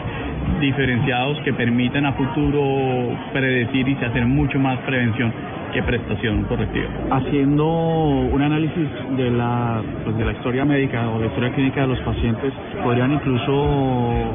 [0.60, 5.32] diferenciados que permitan a futuro predecir y hacer mucho más prevención
[5.72, 6.88] que prestación correctiva.
[7.10, 11.82] Haciendo un análisis de la, pues, de la historia médica o de la historia clínica
[11.82, 14.34] de los pacientes, podrían incluso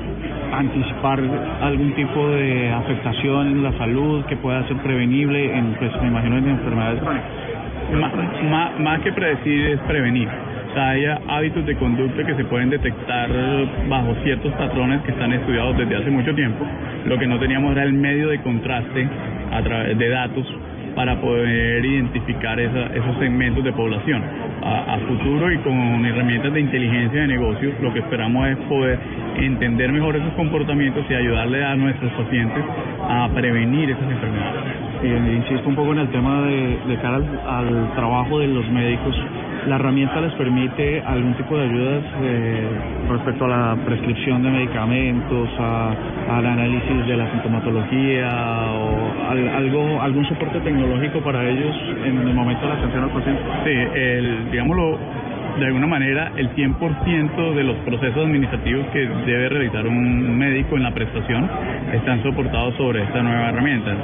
[0.54, 1.20] anticipar
[1.62, 6.38] algún tipo de afectación en la salud que pueda ser prevenible en, pues, me imagino,
[6.38, 7.30] en enfermedades crónicas.
[8.80, 10.30] Más que predecir es prevenir.
[10.76, 13.30] Hay hábitos de conducta que se pueden detectar
[13.88, 16.66] bajo ciertos patrones que están estudiados desde hace mucho tiempo.
[17.06, 19.08] Lo que no teníamos era el medio de contraste
[19.54, 20.46] a través de datos
[20.96, 24.22] para poder identificar esa- esos segmentos de población.
[24.64, 28.98] A, a futuro y con herramientas de inteligencia de negocios, lo que esperamos es poder
[29.38, 32.64] entender mejor esos comportamientos y ayudarle a nuestros pacientes
[33.08, 34.62] a prevenir esas enfermedades.
[35.04, 38.68] Eh, insisto un poco en el tema de, de cara al, al trabajo de los
[38.72, 39.16] médicos.
[39.68, 42.68] ¿La herramienta les permite algún tipo de ayudas eh,
[43.10, 45.94] respecto a la prescripción de medicamentos, a-
[46.38, 48.30] al análisis de la sintomatología
[48.74, 51.76] o al- algo, algún soporte tecnológico para ellos
[52.06, 53.42] en el momento de la atención al paciente?
[53.64, 55.00] Sí, el, digámoslo,
[55.60, 60.84] de alguna manera, el 100% de los procesos administrativos que debe realizar un médico en
[60.84, 61.50] la prestación
[61.94, 63.96] están soportados sobre esta nueva herramienta.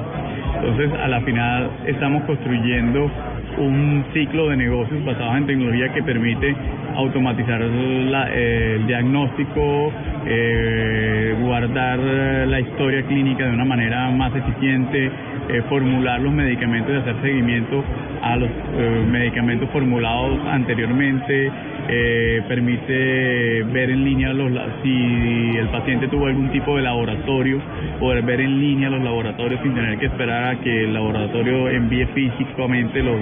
[0.55, 3.11] Entonces, a la final, estamos construyendo
[3.57, 6.55] un ciclo de negocios basado en tecnología que permite
[6.95, 9.91] automatizar la- eh, el diagnóstico,
[10.25, 15.11] eh, guardar la historia clínica de una manera más eficiente,
[15.51, 17.83] eh, formular los medicamentos y hacer seguimiento
[18.21, 21.51] a los eh, medicamentos formulados anteriormente,
[21.87, 24.51] eh, permite ver en línea los,
[24.83, 27.59] si el paciente tuvo algún tipo de laboratorio,
[27.99, 32.05] poder ver en línea los laboratorios sin tener que esperar a que el laboratorio envíe
[32.13, 33.19] físicamente los,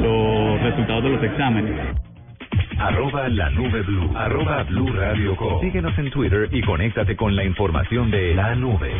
[0.00, 1.74] los resultados de los exámenes.
[2.78, 4.10] Arroba la nube blue.
[4.16, 5.60] Arroba blue radio com.
[5.60, 8.90] Síguenos en Twitter y conéctate con la información de la nube.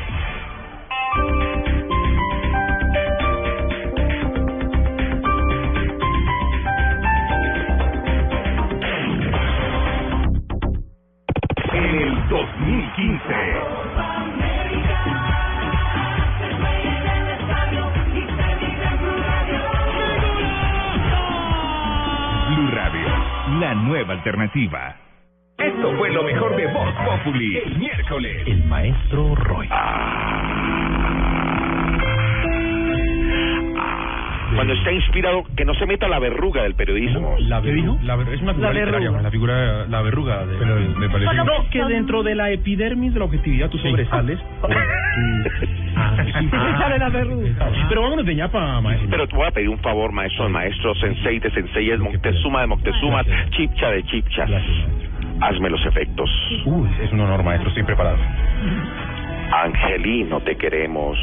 [24.25, 24.97] Alternativa.
[25.59, 27.59] Esto fue lo mejor de Voz Populi.
[27.59, 28.43] El miércoles.
[28.47, 29.69] El maestro Roy.
[34.55, 37.37] Cuando está inspirado, que no se meta la verruga del periodismo.
[37.41, 38.01] La verruga.
[38.03, 39.23] La ver- es una figura La literaria, verruga.
[39.23, 40.47] la figura, la verruga.
[40.47, 44.39] De, Pero me parece No, que dentro de la epidermis de la objetividad tú sobresales.
[45.97, 46.49] Ah, sí.
[46.51, 47.87] La.
[47.89, 49.09] Pero vámonos de ñapa, maestro.
[49.11, 53.25] Pero te voy a pedir un favor, maestro, maestro, sensei de sensei, Moctezuma de Moctezumas,
[53.51, 54.51] chipcha de chipchas.
[55.41, 56.29] Hazme los efectos.
[56.65, 58.19] Uy, es un honor, maestro, estoy preparado.
[59.53, 61.17] Angelino, te queremos.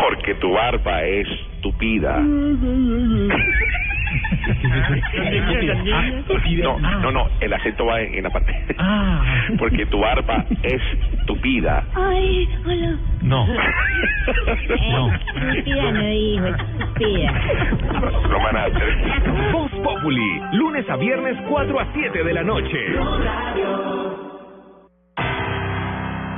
[0.00, 1.28] Porque tu barba es
[1.62, 2.20] tupida.
[6.62, 8.54] No, no, no, el acento va en, en la parte.
[9.58, 10.80] Porque tu barba es
[11.26, 11.84] tupida.
[11.94, 12.96] Ay, hola.
[13.22, 13.46] No.
[15.66, 17.32] No dijo, estúpida.
[18.30, 19.52] Lo van a hacer.
[19.52, 22.78] Voz Populi, lunes a viernes 4 a 7 de la noche.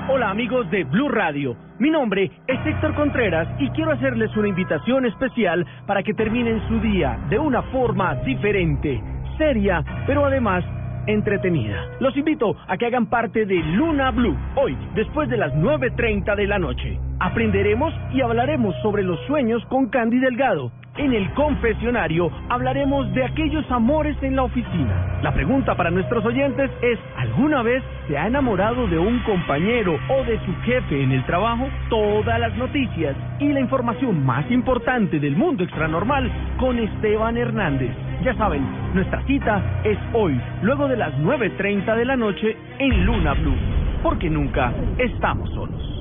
[0.08, 5.04] Hola amigos de Blue Radio, mi nombre es Héctor Contreras y quiero hacerles una invitación
[5.04, 9.02] especial para que terminen su día de una forma diferente,
[9.36, 10.64] seria, pero además
[11.08, 11.88] entretenida.
[11.98, 16.46] Los invito a que hagan parte de Luna Blue hoy, después de las 9.30 de
[16.46, 17.00] la noche.
[17.18, 20.70] Aprenderemos y hablaremos sobre los sueños con Candy Delgado.
[20.98, 25.20] En el confesionario hablaremos de aquellos amores en la oficina.
[25.22, 30.24] La pregunta para nuestros oyentes es, ¿alguna vez se ha enamorado de un compañero o
[30.24, 31.68] de su jefe en el trabajo?
[31.90, 37.90] Todas las noticias y la información más importante del mundo extranormal con Esteban Hernández.
[38.24, 43.34] Ya saben, nuestra cita es hoy, luego de las 9.30 de la noche en Luna
[43.34, 43.56] Blue,
[44.02, 45.95] porque nunca estamos solos.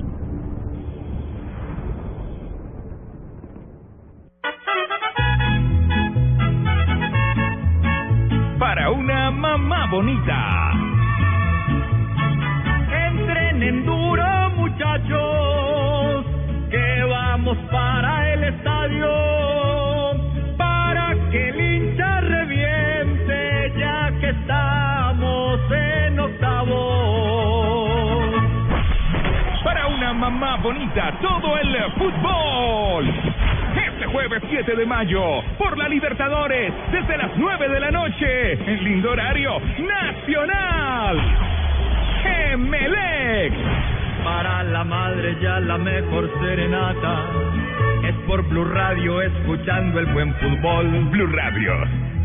[9.30, 10.72] Mamá bonita.
[13.06, 16.26] Entrenen duro, muchachos,
[16.70, 19.08] que vamos para el estadio,
[20.56, 27.14] para que el hincha reviente, ya que estamos en octavos.
[29.62, 33.25] Para una mamá bonita, todo el fútbol.
[34.06, 38.84] Este jueves 7 de mayo, por la Libertadores, desde las 9 de la noche, en
[38.84, 41.18] lindo horario nacional.
[42.52, 43.52] Emelec.
[44.22, 47.30] Para la madre ya la mejor serenata
[48.04, 50.88] es por Blue Radio escuchando el buen fútbol.
[51.10, 51.74] Blue Radio,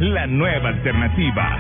[0.02, 1.58] la nueva alternativa.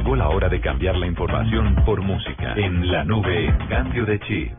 [0.00, 2.54] Llegó la hora de cambiar la información por música.
[2.56, 4.50] En la nube, cambio de chip.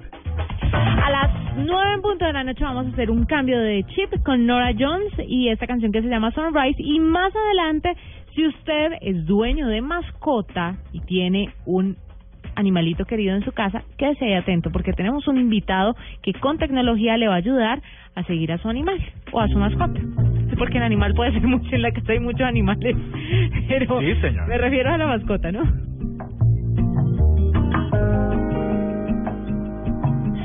[0.72, 4.22] A las nueve en punto de la noche vamos a hacer un cambio de chip
[4.24, 6.76] con Nora Jones y esta canción que se llama Sunrise.
[6.78, 7.92] Y más adelante,
[8.36, 11.98] si usted es dueño de mascota y tiene un
[12.54, 17.18] animalito querido en su casa, quédese ahí atento porque tenemos un invitado que con tecnología
[17.18, 17.82] le va a ayudar
[18.14, 19.00] a seguir a su animal
[19.32, 20.02] o a su mascota.
[20.62, 22.95] Porque el animal puede ser mucho, en la casa hay muchos animales,
[23.67, 24.47] pero Sí, señor.
[24.47, 25.63] me refiero a la mascota, ¿no?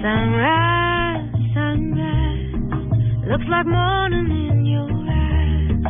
[0.06, 2.54] Sunrise, sunrise,
[3.28, 5.80] looks like morning in your eyes,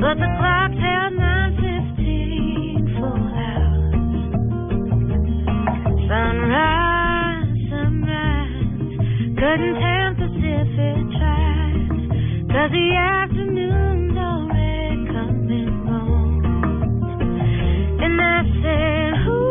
[0.00, 3.92] but the clock tells nine fifteen full hours.
[6.08, 8.94] Sunrise, sunrise,
[9.36, 11.49] couldn't tempt us if it tries,
[12.50, 16.44] 'cause the afternoon's already coming home.
[18.02, 19.50] And I said, Ooh.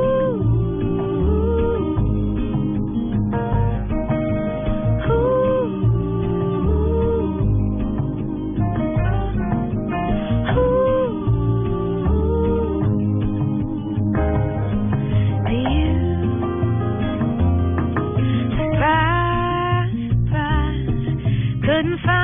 [21.66, 22.19] Couldn't find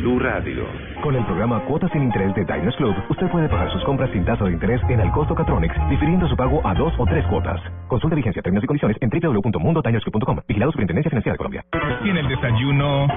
[0.00, 0.64] Blue Radio.
[1.02, 4.24] Con el programa Cuotas sin Interés de Diners Club, usted puede pagar sus compras sin
[4.24, 7.60] tasa de interés en el costo Catronics, difiriendo su pago a dos o tres cuotas.
[7.86, 10.40] Consulta vigencia, términos y condiciones en www.mundotinersclub.com.
[10.48, 11.64] Vigilado Superintendencia Financiera de Colombia.
[12.02, 13.08] Tiene el desayuno.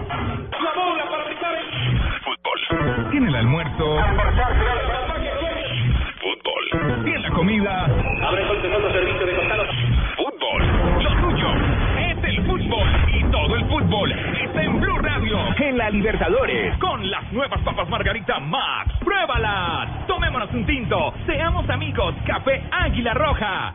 [2.25, 3.11] Fútbol.
[3.11, 3.97] Tiene el almuerzo.
[6.19, 7.03] Fútbol.
[7.05, 7.85] Tiene la comida.
[7.85, 9.92] Abre con segundo servicio de Gonzalo.
[14.55, 18.91] En Blue Radio, en la Libertadores, con las nuevas papas Margarita Max.
[19.03, 20.07] ¡Pruébalas!
[20.07, 23.73] Tomémonos un tinto, seamos amigos, Café Águila Roja.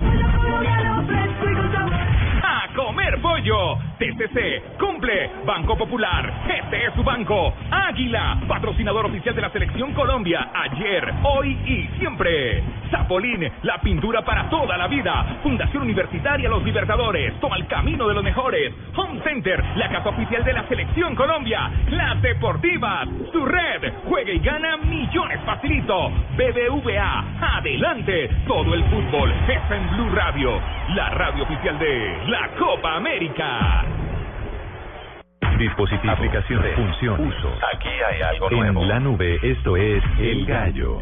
[2.43, 3.79] A comer pollo.
[3.99, 5.31] TCC cumple.
[5.45, 6.45] Banco Popular.
[6.49, 7.53] Este es su banco.
[7.71, 10.49] Águila, patrocinador oficial de la Selección Colombia.
[10.55, 12.63] Ayer, hoy y siempre.
[12.91, 15.39] Zapolín, la pintura para toda la vida.
[15.43, 17.39] Fundación Universitaria Los Libertadores.
[17.41, 18.73] Toma el camino de los mejores.
[18.97, 21.71] Home Center, la casa oficial de la Selección Colombia.
[21.91, 23.93] Las Deportivas, su red.
[24.07, 26.11] Juega y gana millones facilito.
[26.37, 28.31] BBVA, adelante.
[28.47, 30.61] Todo el fútbol es en Blue Radio.
[30.95, 33.85] La radio oficial de la Copa América.
[35.59, 37.53] Dispositivo, aplicación, función, uso.
[37.75, 41.01] Aquí hay algo En la nube, esto es El Gallo.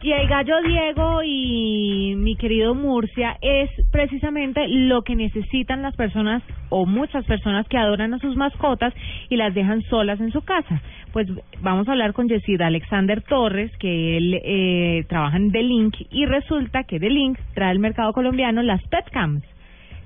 [0.00, 6.40] Y el gallo Diego y mi querido Murcia es precisamente lo que necesitan las personas
[6.68, 8.94] o muchas personas que adoran a sus mascotas
[9.28, 10.80] y las dejan solas en su casa.
[11.12, 11.26] Pues
[11.62, 16.26] vamos a hablar con Yesid Alexander Torres, que él eh, trabaja en The Link y
[16.26, 19.42] resulta que The Link trae al mercado colombiano las Petcams.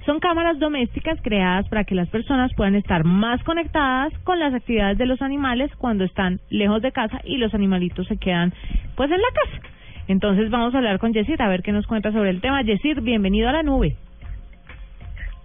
[0.07, 4.97] Son cámaras domésticas creadas para que las personas puedan estar más conectadas con las actividades
[4.97, 8.55] de los animales cuando están lejos de casa y los animalitos se quedan
[8.97, 9.72] pues en la casa.
[10.09, 12.63] Entonces vamos a hablar con Yesid a ver qué nos cuenta sobre el tema.
[12.63, 13.97] Yesid, bienvenido a la nube.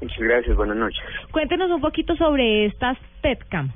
[0.01, 1.03] Muchas gracias, buenas noches.
[1.31, 3.71] Cuéntenos un poquito sobre estas Petcam.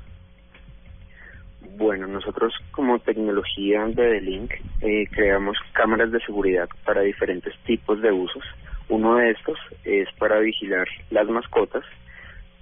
[1.76, 4.52] Bueno, nosotros como tecnología de Link
[4.82, 8.44] eh, creamos cámaras de seguridad para diferentes tipos de usos.
[8.88, 11.84] Uno de estos es para vigilar las mascotas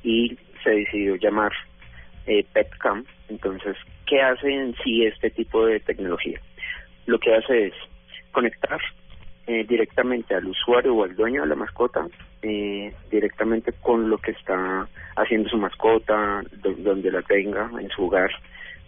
[0.03, 1.53] y se decidió llamar
[2.27, 3.05] eh, PetCam.
[3.29, 6.41] Entonces, ¿qué hace en sí este tipo de tecnología?
[7.07, 7.75] Lo que hace es
[8.33, 8.81] conectar
[9.47, 12.07] eh, directamente al usuario o al dueño de la mascota,
[12.43, 18.07] eh, directamente con lo que está haciendo su mascota, do- donde la tenga, en su
[18.07, 18.31] hogar.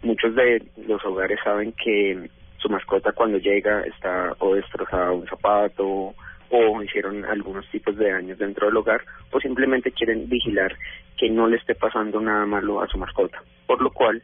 [0.03, 2.28] Muchos de los hogares saben que
[2.59, 6.14] su mascota cuando llega está o destrozada un zapato
[6.51, 9.01] o hicieron algunos tipos de daños dentro del hogar
[9.32, 10.76] o simplemente quieren vigilar
[11.16, 13.43] que no le esté pasando nada malo a su mascota.
[13.66, 14.22] Por lo cual,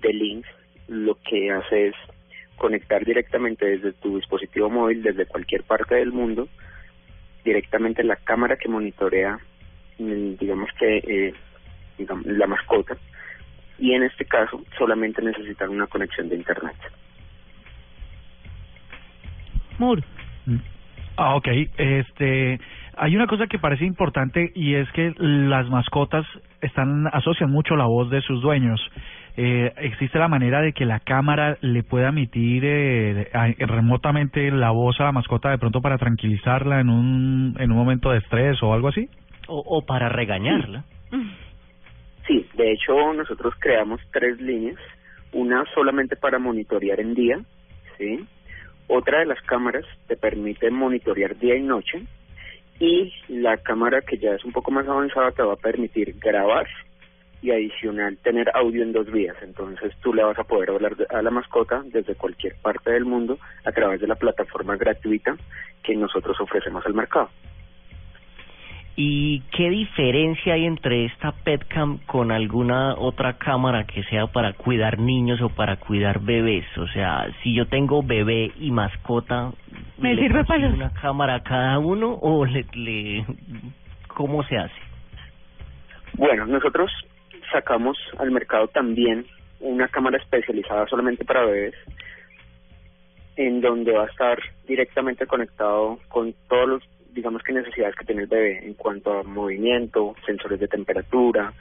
[0.00, 0.44] The Link
[0.88, 1.94] lo que hace es
[2.58, 6.48] conectar directamente desde tu dispositivo móvil, desde cualquier parte del mundo,
[7.44, 9.38] directamente la cámara que monitorea,
[9.98, 11.34] mm, digamos que, eh,
[11.96, 12.96] digamos, la mascota,
[13.78, 16.76] y en este caso solamente necesitan una conexión de internet.
[19.78, 20.02] Mur.
[21.16, 21.48] Ah, ok.
[21.76, 22.60] Este,
[22.96, 26.26] hay una cosa que parece importante y es que las mascotas
[26.60, 28.80] están asocian mucho la voz de sus dueños.
[29.40, 33.30] Eh, existe la manera de que la cámara le pueda emitir eh,
[33.60, 38.10] remotamente la voz a la mascota de pronto para tranquilizarla en un en un momento
[38.10, 39.08] de estrés o algo así.
[39.46, 40.82] O, o para regañarla.
[42.26, 44.80] Sí, de hecho nosotros creamos tres líneas,
[45.30, 47.38] una solamente para monitorear en día,
[47.96, 48.18] ¿sí?
[48.88, 52.02] Otra de las cámaras te permite monitorear día y noche
[52.80, 56.66] y la cámara que ya es un poco más avanzada te va a permitir grabar
[57.42, 59.36] y adicional tener audio en dos vías.
[59.42, 63.04] Entonces tú le vas a poder hablar de- a la mascota desde cualquier parte del
[63.04, 65.36] mundo a través de la plataforma gratuita
[65.82, 67.30] que nosotros ofrecemos al mercado.
[69.00, 74.98] ¿Y qué diferencia hay entre esta Petcam con alguna otra cámara que sea para cuidar
[74.98, 76.66] niños o para cuidar bebés?
[76.76, 79.52] O sea, si yo tengo bebé y mascota,
[79.98, 83.24] Me ¿le sirve para una cámara a cada uno o le, le
[84.08, 84.74] cómo se hace?
[86.14, 86.90] Bueno, nosotros
[87.52, 89.26] sacamos al mercado también
[89.60, 91.74] una cámara especializada solamente para bebés,
[93.36, 96.82] en donde va a estar directamente conectado con todos los,
[97.12, 101.52] digamos que necesidades que tiene el bebé en cuanto a movimiento, sensores de temperatura,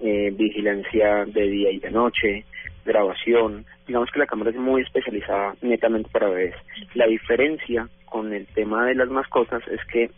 [0.00, 2.44] eh, vigilancia de día y de noche,
[2.84, 3.64] grabación.
[3.86, 6.54] Digamos que la cámara es muy especializada netamente para bebés.
[6.94, 10.10] La diferencia con el tema de las mascotas es que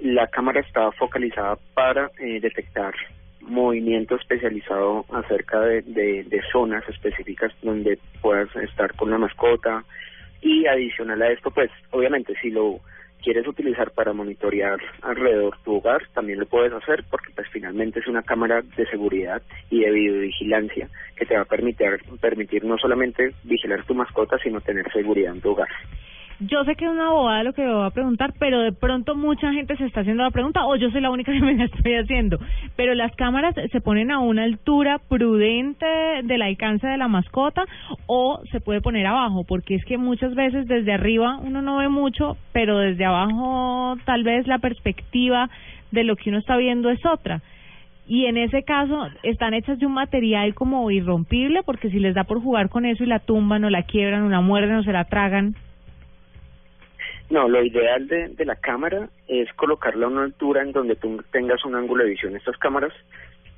[0.00, 2.94] la cámara está focalizada para eh, detectar
[3.46, 9.84] movimiento especializado acerca de, de, zonas específicas donde puedas estar con la mascota
[10.40, 12.80] y adicional a esto pues obviamente si lo
[13.22, 18.06] quieres utilizar para monitorear alrededor tu hogar también lo puedes hacer porque pues finalmente es
[18.06, 23.34] una cámara de seguridad y de videovigilancia que te va a permitir permitir no solamente
[23.44, 25.68] vigilar tu mascota sino tener seguridad en tu hogar.
[26.38, 29.14] Yo sé que es una bobada lo que me voy a preguntar, pero de pronto
[29.14, 31.64] mucha gente se está haciendo la pregunta o yo soy la única que me la
[31.64, 32.38] estoy haciendo.
[32.76, 35.86] Pero las cámaras se ponen a una altura prudente
[36.24, 37.64] del alcance de la mascota
[38.06, 41.88] o se puede poner abajo, porque es que muchas veces desde arriba uno no ve
[41.88, 45.48] mucho, pero desde abajo tal vez la perspectiva
[45.90, 47.40] de lo que uno está viendo es otra.
[48.08, 51.62] Y en ese caso, ¿están hechas de un material como irrompible?
[51.64, 54.28] Porque si les da por jugar con eso y la tumban o la quiebran o
[54.28, 55.56] la muerden o se la tragan.
[57.30, 61.22] No, lo ideal de, de la cámara es colocarla a una altura en donde tú
[61.32, 62.36] tengas un ángulo de visión.
[62.36, 62.92] Estas cámaras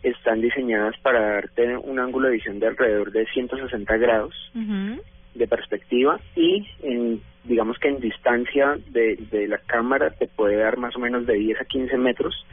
[0.03, 4.35] están diseñadas para darte un ángulo de visión de alrededor de 160 grados
[5.35, 10.79] de perspectiva y en, digamos que en distancia de, de la cámara te puede dar
[10.79, 12.47] más o menos de 10 a 15 metros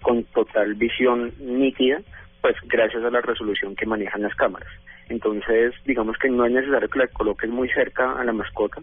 [0.00, 2.00] con total visión nítida,
[2.40, 4.68] pues gracias a la resolución que manejan las cámaras.
[5.08, 8.80] Entonces, digamos que no es necesario que la coloques muy cerca a la mascota,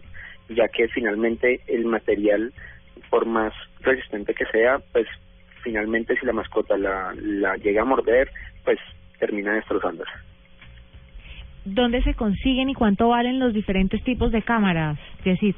[0.50, 2.52] ya que finalmente el material,
[3.08, 5.06] por más resistente que sea, pues
[5.62, 8.30] finalmente si la mascota la, la llega a morder,
[8.64, 8.78] pues
[9.18, 10.10] termina destrozándola.
[11.64, 15.54] ¿Dónde se consiguen y cuánto valen los diferentes tipos de cámaras, Yesid?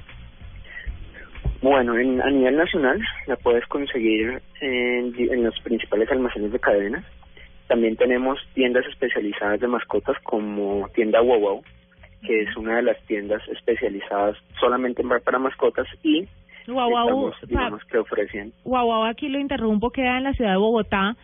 [1.61, 7.05] Bueno, en, a nivel nacional la puedes conseguir en, en los principales almacenes de cadena.
[7.69, 11.63] También tenemos tiendas especializadas de mascotas como tienda Wow Wow,
[12.27, 16.27] que es una de las tiendas especializadas solamente en- para mascotas y
[16.67, 20.53] Guau, guau, estamos, digamos que ofrecen Guau Guau, aquí lo interrumpo, queda en la ciudad
[20.53, 21.17] de Bogotá,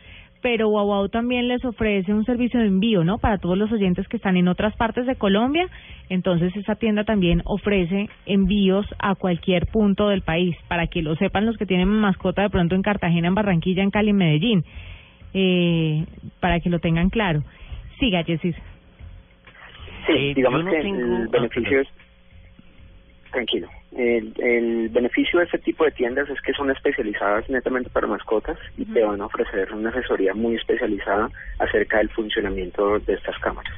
[0.42, 3.18] pero Guau Guau también les ofrece un servicio de envío, ¿no?
[3.18, 5.66] Para todos los oyentes que están en otras partes de Colombia.
[6.08, 11.44] Entonces, esa tienda también ofrece envíos a cualquier punto del país, para que lo sepan
[11.46, 14.64] los que tienen mascota de pronto en Cartagena, en Barranquilla, en Cali, en Medellín,
[15.34, 16.04] eh,
[16.40, 17.42] para que lo tengan claro.
[18.00, 18.54] Siga, Jessis.
[20.14, 21.88] Sí, digamos yo no que tengo- el ah, beneficio es...
[23.30, 23.68] Tranquilo.
[23.96, 28.58] El, el beneficio de este tipo de tiendas es que son especializadas netamente para mascotas
[28.76, 31.28] y te van a ofrecer una asesoría muy especializada
[31.58, 33.72] acerca del funcionamiento de estas cámaras.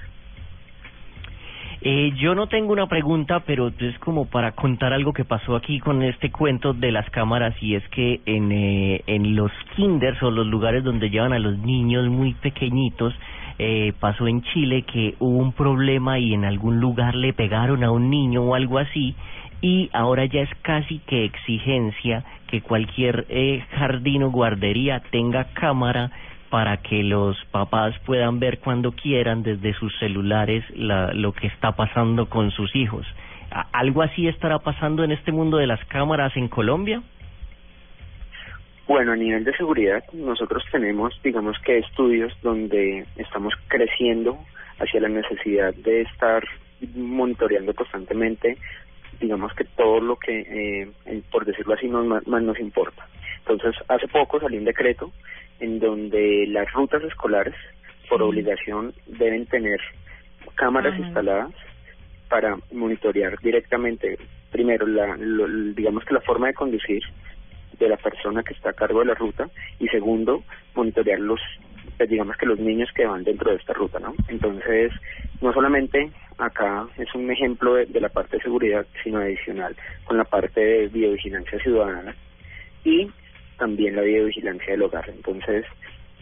[1.82, 5.80] Eh, yo no tengo una pregunta, pero es como para contar algo que pasó aquí
[5.80, 10.30] con este cuento de las cámaras y es que en, eh, en los kinders o
[10.30, 13.14] los lugares donde llevan a los niños muy pequeñitos,
[13.62, 17.90] eh, pasó en Chile que hubo un problema y en algún lugar le pegaron a
[17.90, 19.14] un niño o algo así
[19.60, 26.10] y ahora ya es casi que exigencia que cualquier eh, jardín o guardería tenga cámara
[26.48, 31.72] para que los papás puedan ver cuando quieran desde sus celulares la, lo que está
[31.72, 33.06] pasando con sus hijos.
[33.50, 37.02] ¿A- ¿Algo así estará pasando en este mundo de las cámaras en Colombia?
[38.90, 44.36] Bueno, a nivel de seguridad, nosotros tenemos, digamos que estudios donde estamos creciendo
[44.80, 46.42] hacia la necesidad de estar
[46.96, 48.58] monitoreando constantemente,
[49.20, 50.40] digamos que todo lo que,
[51.06, 53.06] eh, por decirlo así, nos, más más nos importa.
[53.38, 55.12] Entonces, hace poco salió un decreto
[55.60, 57.54] en donde las rutas escolares,
[58.08, 59.80] por obligación, deben tener
[60.56, 61.52] cámaras instaladas
[62.28, 64.18] para monitorear directamente,
[64.50, 67.04] primero, la, lo- digamos que la forma de conducir
[67.80, 71.40] de la persona que está a cargo de la ruta y segundo, monitorear los,
[71.96, 74.14] pues, digamos que los niños que van dentro de esta ruta, ¿no?
[74.28, 74.92] Entonces,
[75.40, 79.74] no solamente acá es un ejemplo de, la parte de seguridad, sino adicional
[80.04, 82.14] con la parte de biovigilancia ciudadana
[82.84, 83.10] y
[83.58, 85.08] también la videovigilancia del hogar.
[85.08, 85.64] Entonces,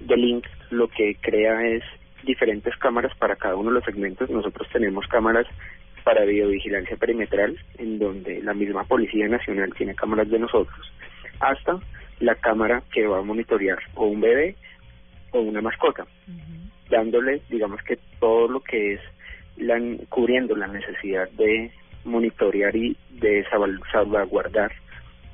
[0.07, 1.83] The Link lo que crea es
[2.25, 4.31] diferentes cámaras para cada uno de los segmentos.
[4.31, 5.47] Nosotros tenemos cámaras
[6.05, 10.93] para videovigilancia perimetral, en donde la misma Policía Nacional tiene cámaras de nosotros,
[11.41, 11.79] hasta
[12.21, 14.57] la cámara que va a monitorear o un bebé
[15.33, 16.07] o una mascota,
[16.91, 19.01] dándole, digamos que todo lo que es
[19.57, 19.79] la,
[20.09, 21.71] cubriendo la necesidad de
[22.05, 24.73] monitorear y de salva- salvaguardar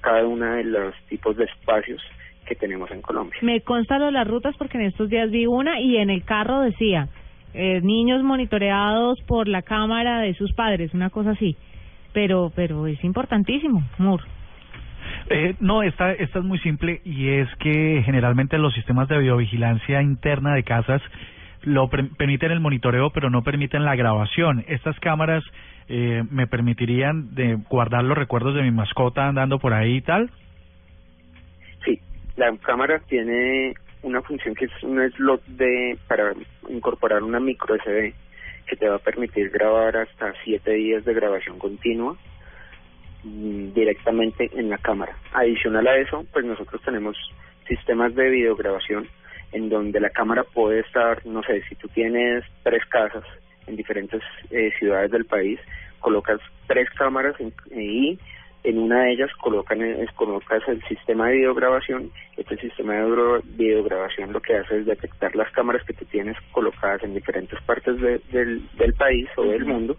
[0.01, 2.03] cada uno de los tipos de espacios
[2.47, 3.39] que tenemos en Colombia.
[3.43, 6.25] Me consta lo de las rutas porque en estos días vi una y en el
[6.25, 7.09] carro decía
[7.55, 11.57] eh, niños monitoreados por la cámara de sus padres, una cosa así.
[12.13, 14.25] Pero, pero es importantísimo, Moore.
[15.31, 20.03] Eh, no, esta, esta es muy simple y es que generalmente los sistemas de videovigilancia
[20.03, 21.01] interna de casas
[21.63, 24.65] lo per- permiten el monitoreo, pero no permiten la grabación.
[24.69, 25.43] Estas cámaras
[25.89, 30.31] eh, me permitirían de guardar los recuerdos de mi mascota andando por ahí y tal.
[31.85, 32.01] Sí,
[32.37, 36.33] la cámara tiene una función que es un slot de para
[36.69, 38.13] incorporar una micro SD
[38.67, 42.17] que te va a permitir grabar hasta siete días de grabación continua
[43.25, 45.17] directamente en la cámara.
[45.33, 47.17] Adicional a eso, pues nosotros tenemos
[47.67, 49.09] sistemas de videograbación
[49.53, 53.25] en donde la cámara puede estar, no sé, si tú tienes tres casas
[53.67, 54.21] en diferentes
[54.51, 55.59] eh, ciudades del país,
[56.01, 58.19] colocas tres cámaras en- y
[58.65, 62.11] en una de ellas colocan, es, colocas el sistema de videograbación.
[62.37, 66.37] Este sistema de video- videograbación lo que hace es detectar las cámaras que tú tienes
[66.53, 69.97] colocadas en diferentes partes de- del, del país o del mundo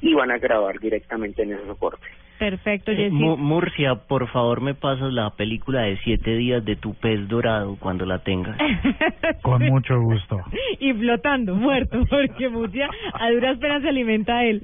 [0.00, 2.06] y van a grabar directamente en ese soporte.
[2.42, 3.14] Perfecto, Eh, Jessy.
[3.14, 7.76] Mu- Murcia, por favor me pasas la película de siete días de tu pez dorado
[7.78, 8.56] cuando la tengas.
[9.42, 10.40] Con mucho gusto.
[10.80, 14.60] y flotando, muerto, porque Murcia a duras penas se alimenta a él.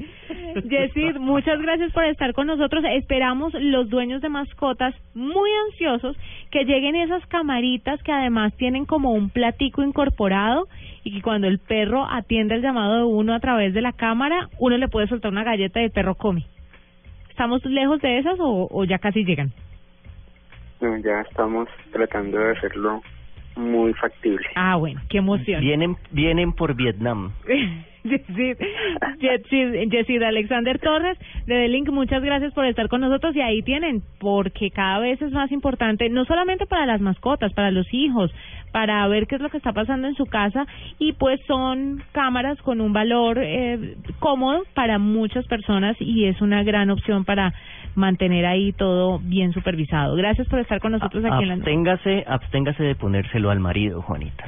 [0.68, 2.82] Jessy, muchas gracias por estar con nosotros.
[2.90, 6.16] Esperamos los dueños de mascotas muy ansiosos
[6.50, 10.66] que lleguen esas camaritas que además tienen como un platico incorporado
[11.04, 14.48] y que cuando el perro atiende el llamado de uno a través de la cámara,
[14.58, 16.44] uno le puede soltar una galleta y el perro come.
[17.38, 19.52] ¿Estamos lejos de esas o, o ya casi llegan?
[20.80, 23.00] No, ya estamos tratando de hacerlo
[23.54, 24.44] muy factible.
[24.56, 25.60] Ah, bueno, qué emoción.
[25.60, 27.30] Vienen, vienen por Vietnam.
[29.20, 31.16] Yesid, Alexander Torres
[31.46, 35.22] de The Link, muchas gracias por estar con nosotros y ahí tienen, porque cada vez
[35.22, 38.32] es más importante, no solamente para las mascotas, para los hijos,
[38.72, 40.66] para ver qué es lo que está pasando en su casa
[40.98, 46.62] y pues son cámaras con un valor eh, cómodo para muchas personas y es una
[46.62, 47.52] gran opción para
[47.94, 50.14] mantener ahí todo bien supervisado.
[50.16, 51.54] Gracias por estar con nosotros aquí en la...
[51.54, 54.44] Absténgase, absténgase de ponérselo al marido, Juanita.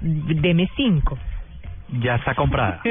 [0.00, 1.18] Deme cinco.
[2.00, 2.80] Ya está comprada.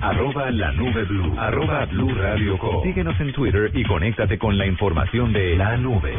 [0.00, 1.34] Arroba la nube blue.
[1.38, 2.82] Arroba blue radio com.
[2.82, 6.14] Síguenos en Twitter y conéctate con la información de la nube.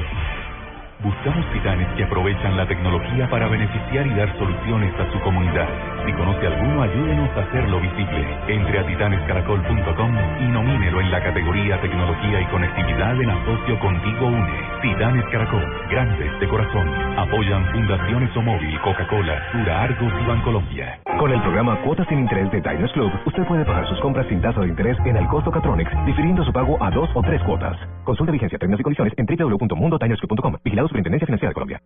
[1.03, 5.69] Buscamos titanes que aprovechan la tecnología para beneficiar y dar soluciones a su comunidad.
[6.03, 8.25] Si conoce alguno, ayúdenos a hacerlo visible.
[8.47, 14.67] Entre a titanescaracol.com y nomínelo en la categoría Tecnología y Conectividad en asocio Contigo Une.
[14.81, 16.87] Titanes Caracol, grandes de corazón.
[17.15, 20.99] Apoyan Fundaciones Omóvil, Coca-Cola, Sura Argos y Bancolombia.
[21.19, 24.41] Con el programa Cuotas sin Interés de Diners Club, usted puede pagar sus compras sin
[24.41, 27.77] tasa de interés en el costo Catronics, difiriendo su pago a dos o tres cuotas.
[28.03, 30.55] Consulte vigencia, términos y condiciones en www.mundotinersclub.com.
[30.63, 31.81] Vigilado Superintendencia Financiera de Colombia.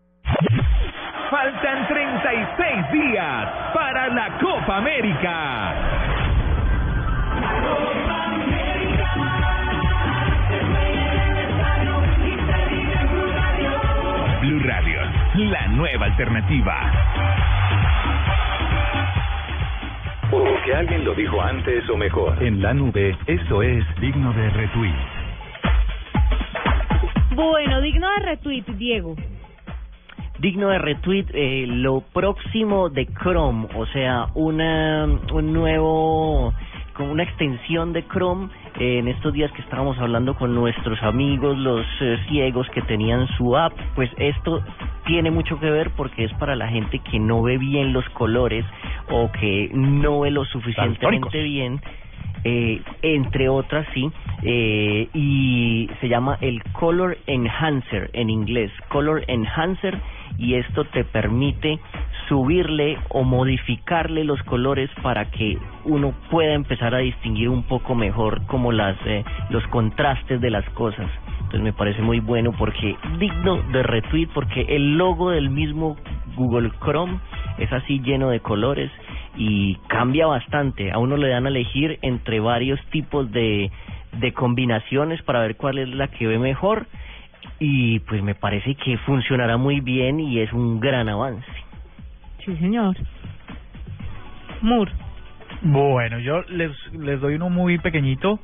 [1.30, 5.74] Faltan 36 días para la Copa América.
[14.42, 15.00] Blue Radio,
[15.36, 16.92] la nueva alternativa.
[20.30, 22.42] Porque alguien lo dijo antes o mejor.
[22.42, 25.11] En la nube, esto es digno de retweet.
[27.36, 29.16] Bueno, digno de retweet, Diego.
[30.40, 36.54] Digno de retweet, eh, lo próximo de Chrome, o sea, una, un nuevo,
[36.94, 38.50] como una extensión de Chrome.
[38.80, 43.28] eh, en estos días que estábamos hablando con nuestros amigos, los eh, ciegos que tenían
[43.38, 44.64] su app, pues esto
[45.06, 48.66] tiene mucho que ver porque es para la gente que no ve bien los colores
[49.10, 51.82] o que no ve lo suficientemente bien
[52.44, 54.12] eh, entre otras sí,
[54.44, 60.00] eh, y se llama el Color Enhancer en inglés, Color Enhancer,
[60.38, 61.80] y esto te permite
[62.28, 68.46] subirle o modificarle los colores para que uno pueda empezar a distinguir un poco mejor
[68.48, 71.10] como las eh, los contrastes de las cosas.
[71.38, 75.98] Entonces me parece muy bueno porque digno de retweet porque el logo del mismo
[76.36, 77.20] Google Chrome
[77.58, 78.90] es así lleno de colores
[79.36, 80.92] y cambia bastante.
[80.92, 83.72] A uno le dan a elegir entre varios tipos de,
[84.20, 86.88] de combinaciones para ver cuál es la que ve mejor
[87.60, 91.46] y pues me parece que funcionará muy bien y es un gran avance.
[92.44, 92.96] Sí, señor.
[94.62, 94.92] Moore.
[95.62, 98.40] Bueno, yo les, les doy uno muy pequeñito.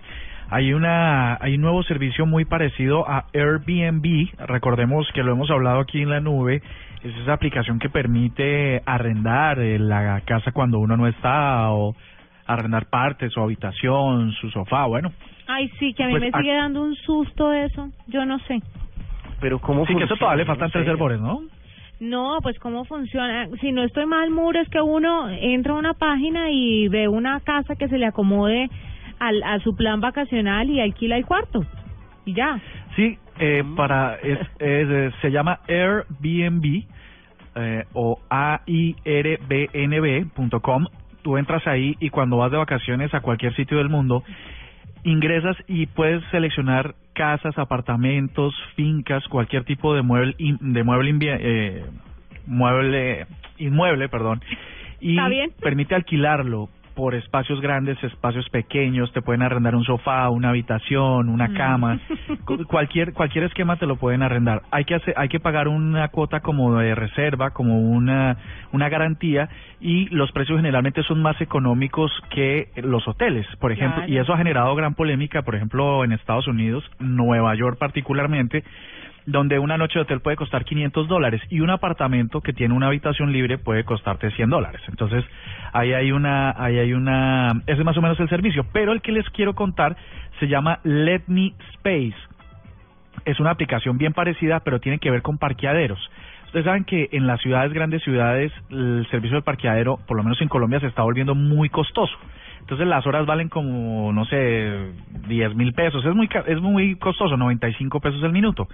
[0.50, 4.30] Hay una hay un nuevo servicio muy parecido a Airbnb.
[4.48, 6.62] Recordemos que lo hemos hablado aquí en la nube.
[7.04, 11.96] Es esa aplicación que permite arrendar eh, la casa cuando uno no está o
[12.46, 14.86] arrendar parte, su habitación, su sofá.
[14.86, 15.12] Bueno,
[15.48, 17.90] Ay, sí, que a mí Pues, me a- sigue dando un susto eso.
[18.08, 18.60] Yo no sé.
[19.42, 20.20] Pero cómo sí que eso funciona?
[20.20, 21.42] todavía le faltan No tres ¿no?
[22.00, 23.48] No, pues cómo funciona.
[23.60, 27.40] Si no estoy mal, Moore, es que uno entra a una página y ve una
[27.42, 28.70] casa que se le acomode
[29.20, 31.66] al, a su plan vacacional y alquila el cuarto.
[32.26, 32.60] Y ya.
[32.96, 36.84] Sí, eh, para es, es, eh, se llama Airbnb
[37.56, 39.46] eh, o airbnb.com.
[41.22, 44.24] Tú entras ahí y cuando vas de vacaciones a cualquier sitio del mundo
[45.04, 51.86] ingresas y puedes seleccionar casas, apartamentos, fincas, cualquier tipo de mueble de mueble eh,
[52.46, 53.26] mueble
[53.58, 54.42] inmueble, perdón,
[55.00, 55.52] y ¿Está bien?
[55.62, 61.48] permite alquilarlo por espacios grandes, espacios pequeños, te pueden arrendar un sofá, una habitación, una
[61.48, 61.54] Mm.
[61.54, 62.00] cama,
[62.46, 64.64] cu- cualquier cualquier esquema te lo pueden arrendar.
[64.72, 68.38] Hay que hacer, hay que pagar una cuota como de reserva, como una
[68.72, 69.48] una garantía
[69.80, 74.12] y los precios generalmente son más económicos que los hoteles, por ejemplo, Claro.
[74.12, 78.64] y eso ha generado gran polémica, por ejemplo, en Estados Unidos, Nueva York particularmente,
[79.28, 82.88] donde una noche de hotel puede costar 500 dólares y un apartamento que tiene una
[82.88, 84.82] habitación libre puede costarte 100 dólares.
[84.88, 85.26] Entonces,
[85.74, 88.66] ahí hay una, ahí hay una, ese es más o menos el servicio.
[88.72, 89.98] Pero el que les quiero contar
[90.40, 92.16] se llama Let Me Space.
[93.26, 96.00] Es una aplicación bien parecida, pero tiene que ver con parqueaderos.
[96.46, 100.42] Ustedes saben que en las ciudades, grandes ciudades, el servicio del parqueadero, por lo menos
[100.42, 102.18] en Colombia, se está volviendo muy costoso.
[102.68, 104.92] Entonces las horas valen como, no sé,
[105.30, 106.04] 10 mil pesos.
[106.04, 108.68] Es muy, es muy costoso, 95 pesos el minuto.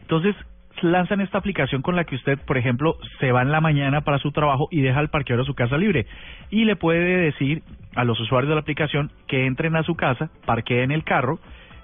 [0.00, 0.34] Entonces
[0.82, 4.18] lanzan esta aplicación con la que usted, por ejemplo, se va en la mañana para
[4.18, 6.06] su trabajo y deja el parqueadero de su casa libre.
[6.50, 7.62] Y le puede decir
[7.94, 11.38] a los usuarios de la aplicación que entren a su casa, parqueen el carro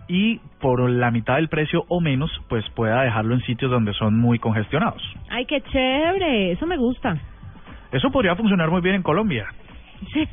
[0.09, 4.19] y por la mitad del precio o menos, pues pueda dejarlo en sitios donde son
[4.19, 5.01] muy congestionados.
[5.31, 7.17] Ay, qué chévere, eso me gusta.
[7.93, 9.47] Eso podría funcionar muy bien en Colombia.
[10.13, 10.27] Sí,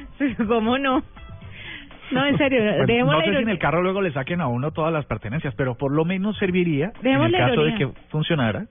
[0.48, 1.02] ¿cómo no?
[2.10, 4.46] No, en serio, dejemos no la sé si en el carro luego le saquen a
[4.46, 7.88] uno todas las pertenencias, pero por lo menos serviría, Dejemos en el caso de que
[8.10, 8.66] funcionara,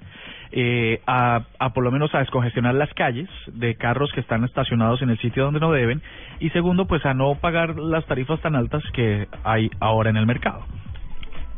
[0.51, 5.01] eh, a, a por lo menos a descongestionar las calles de carros que están estacionados
[5.01, 6.01] en el sitio donde no deben,
[6.39, 10.28] y segundo, pues a no pagar las tarifas tan altas que hay ahora en el
[10.28, 10.63] mercado.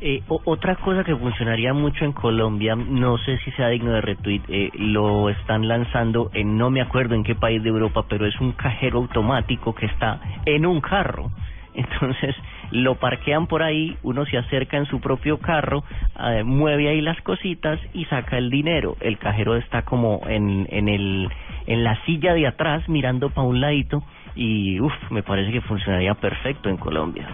[0.05, 4.41] Eh, otra cosa que funcionaría mucho en Colombia, no sé si sea digno de retweet,
[4.49, 8.37] eh, lo están lanzando en no me acuerdo en qué país de Europa, pero es
[8.41, 11.31] un cajero automático que está en un carro.
[11.73, 12.35] Entonces
[12.71, 15.85] lo parquean por ahí, uno se acerca en su propio carro,
[16.19, 18.97] eh, mueve ahí las cositas y saca el dinero.
[18.99, 21.29] El cajero está como en, en, el,
[21.65, 24.03] en la silla de atrás mirando para un ladito
[24.35, 27.27] y uff, me parece que funcionaría perfecto en Colombia.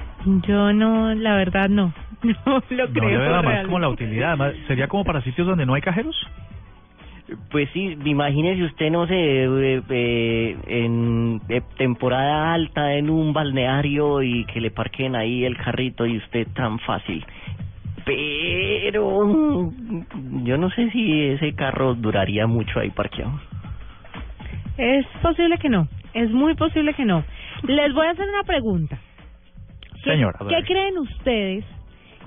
[0.47, 1.93] Yo no, la verdad no.
[2.23, 3.19] No lo No creo.
[3.19, 6.15] nada más como la utilidad, además, sería como para sitios donde no hay cajeros.
[7.51, 14.23] Pues sí, imagínese usted, no sé, eh, eh, en eh, temporada alta en un balneario
[14.23, 17.23] y que le parquen ahí el carrito y usted tan fácil.
[18.03, 19.71] Pero
[20.43, 23.39] yo no sé si ese carro duraría mucho ahí parqueado.
[24.77, 27.23] Es posible que no, es muy posible que no.
[27.63, 28.97] Les voy a hacer una pregunta.
[30.03, 31.65] ¿Qué, Señora, ¿Qué creen ustedes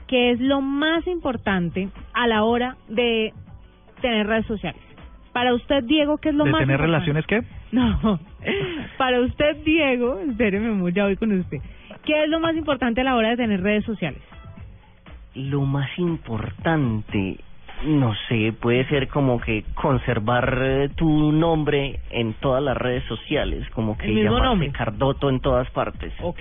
[0.07, 3.33] que es lo más importante a la hora de
[4.01, 4.81] tener redes sociales?
[5.33, 7.13] Para usted, Diego, ¿qué es lo ¿De más tener importante?
[7.13, 7.43] relaciones qué?
[7.73, 8.21] No,
[8.99, 11.59] para usted, Diego, espéreme, amor, ya voy con usted.
[12.05, 14.21] ¿Qué es lo más importante a la hora de tener redes sociales?
[15.35, 17.39] Lo más importante,
[17.85, 23.69] no sé, puede ser como que conservar eh, tu nombre en todas las redes sociales,
[23.71, 24.73] como que El mismo llamarse nombre.
[24.73, 26.13] Cardoto en todas partes.
[26.21, 26.41] Ok.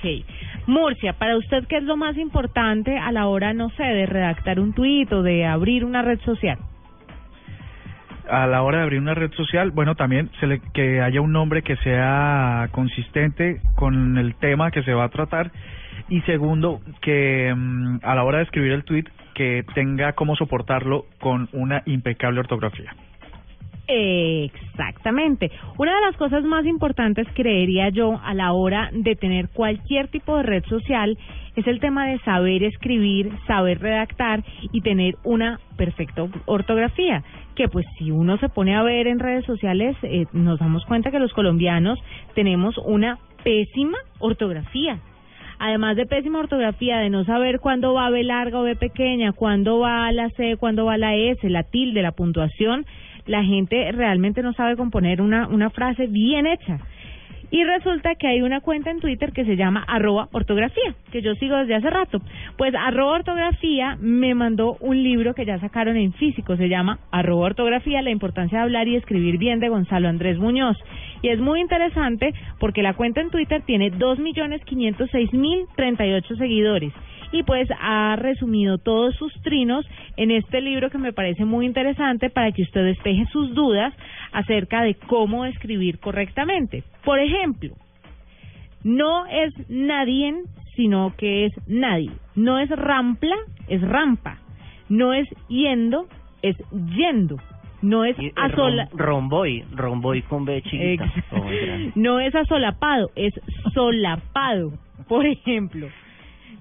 [0.67, 4.59] Murcia, para usted, ¿qué es lo más importante a la hora, no sé, de redactar
[4.59, 6.57] un tuit o de abrir una red social?
[8.29, 11.33] a la hora de abrir una red social, bueno, también se le, que haya un
[11.33, 15.51] nombre que sea consistente con el tema que se va a tratar
[16.07, 21.05] y segundo, que mm, a la hora de escribir el tweet que tenga cómo soportarlo
[21.19, 22.95] con una impecable ortografía.
[23.93, 25.51] Exactamente.
[25.77, 30.37] Una de las cosas más importantes, creería yo, a la hora de tener cualquier tipo
[30.37, 31.17] de red social
[31.55, 37.23] es el tema de saber escribir, saber redactar y tener una perfecta ortografía.
[37.55, 41.11] Que pues si uno se pone a ver en redes sociales, eh, nos damos cuenta
[41.11, 41.99] que los colombianos
[42.33, 44.99] tenemos una pésima ortografía.
[45.63, 49.77] Además de pésima ortografía, de no saber cuándo va B larga o B pequeña, cuándo
[49.77, 52.83] va la C, cuándo va la S, la tilde, la puntuación,
[53.27, 56.79] la gente realmente no sabe componer una, una frase bien hecha.
[57.51, 61.35] Y resulta que hay una cuenta en Twitter que se llama arroba ortografía, que yo
[61.35, 62.21] sigo desde hace rato.
[62.57, 67.47] Pues arroba ortografía me mandó un libro que ya sacaron en físico, se llama arroba
[67.47, 70.77] ortografía, la importancia de hablar y escribir bien de Gonzalo Andrés Muñoz.
[71.21, 76.93] Y es muy interesante porque la cuenta en Twitter tiene 2.506.038 seguidores
[77.31, 79.85] y pues ha resumido todos sus trinos
[80.17, 83.93] en este libro que me parece muy interesante para que usted despeje sus dudas
[84.31, 86.83] acerca de cómo escribir correctamente.
[87.03, 87.75] Por ejemplo,
[88.83, 90.33] no es nadie,
[90.75, 92.11] sino que es nadie.
[92.35, 93.35] No es rampla,
[93.67, 94.37] es rampa.
[94.89, 96.07] No es yendo,
[96.41, 96.57] es
[96.95, 97.37] yendo.
[97.81, 101.05] No es eh, asola rom- romboy, romboy con B chiquita.
[101.05, 101.91] Ex- o muy grande.
[101.95, 103.33] no es asolapado, es
[103.73, 104.73] solapado.
[105.07, 105.87] Por ejemplo,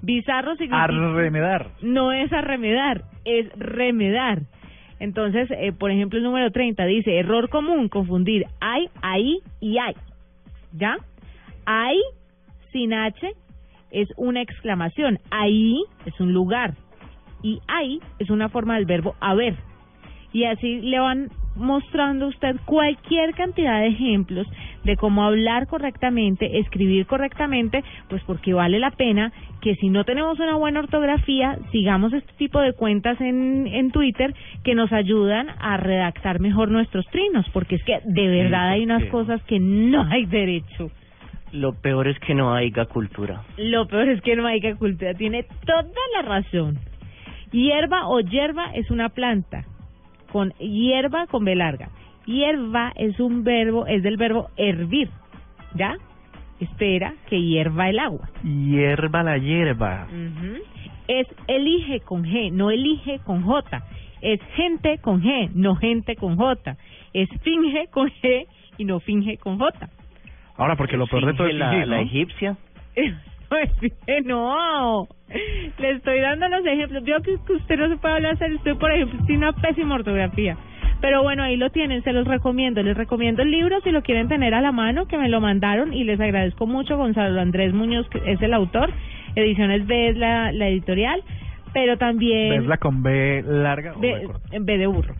[0.03, 1.71] bizarro significa Arremedar.
[1.83, 4.43] no es arremedar, es remedar.
[4.99, 9.95] Entonces, eh, por ejemplo, el número 30 dice, error común, confundir hay, ahí y hay.
[10.73, 10.97] ¿Ya?
[11.65, 11.99] Hay
[12.73, 13.33] sin H
[13.91, 15.19] es una exclamación.
[15.31, 16.75] Ahí es un lugar.
[17.43, 19.57] Y ahí es una forma del verbo haber.
[20.33, 24.47] Y así le van mostrando usted cualquier cantidad de ejemplos
[24.85, 30.39] de cómo hablar correctamente, escribir correctamente, pues porque vale la pena que si no tenemos
[30.39, 34.35] una buena ortografía, sigamos este tipo de cuentas en, en Twitter
[34.65, 39.05] que nos ayudan a redactar mejor nuestros trinos, porque es que de verdad hay unas
[39.07, 40.91] cosas que no hay derecho.
[41.53, 43.43] Lo peor es que no haya cultura.
[43.57, 45.15] Lo peor es que no hay que cultura.
[45.15, 45.85] Tiene toda
[46.15, 46.79] la razón.
[47.51, 49.65] Hierba o hierba es una planta.
[50.33, 51.89] Con hierba con B larga.
[52.27, 55.11] Hierba es un verbo, es del verbo hervir.
[55.75, 55.97] ¿Ya?
[56.61, 58.29] Espera que hierva el agua.
[58.45, 60.07] Hierba la hierba.
[61.09, 63.83] Es elige con G, no elige con J.
[64.21, 66.77] Es gente con G, no gente con J.
[67.15, 69.89] Es finge con G y no finge con J.
[70.57, 72.57] Ahora, porque lo peor de todo es la, fingir, la egipcia.
[74.25, 75.09] No.
[75.79, 77.05] Le estoy dando los ejemplos.
[77.05, 78.35] Veo que usted no se puede hablar.
[78.35, 80.57] Usted, por ejemplo, tiene una pésima ortografía.
[81.01, 82.83] Pero bueno, ahí lo tienen, se los recomiendo.
[82.83, 85.95] Les recomiendo el libro si lo quieren tener a la mano, que me lo mandaron
[85.95, 86.97] y les agradezco mucho.
[86.97, 88.93] Gonzalo Andrés Muñoz, que es el autor.
[89.35, 91.23] Ediciones B es la, la editorial.
[91.73, 92.51] Pero también.
[92.51, 94.49] ¿Ves la con B larga o B B, corta?
[94.57, 95.15] en B de burro.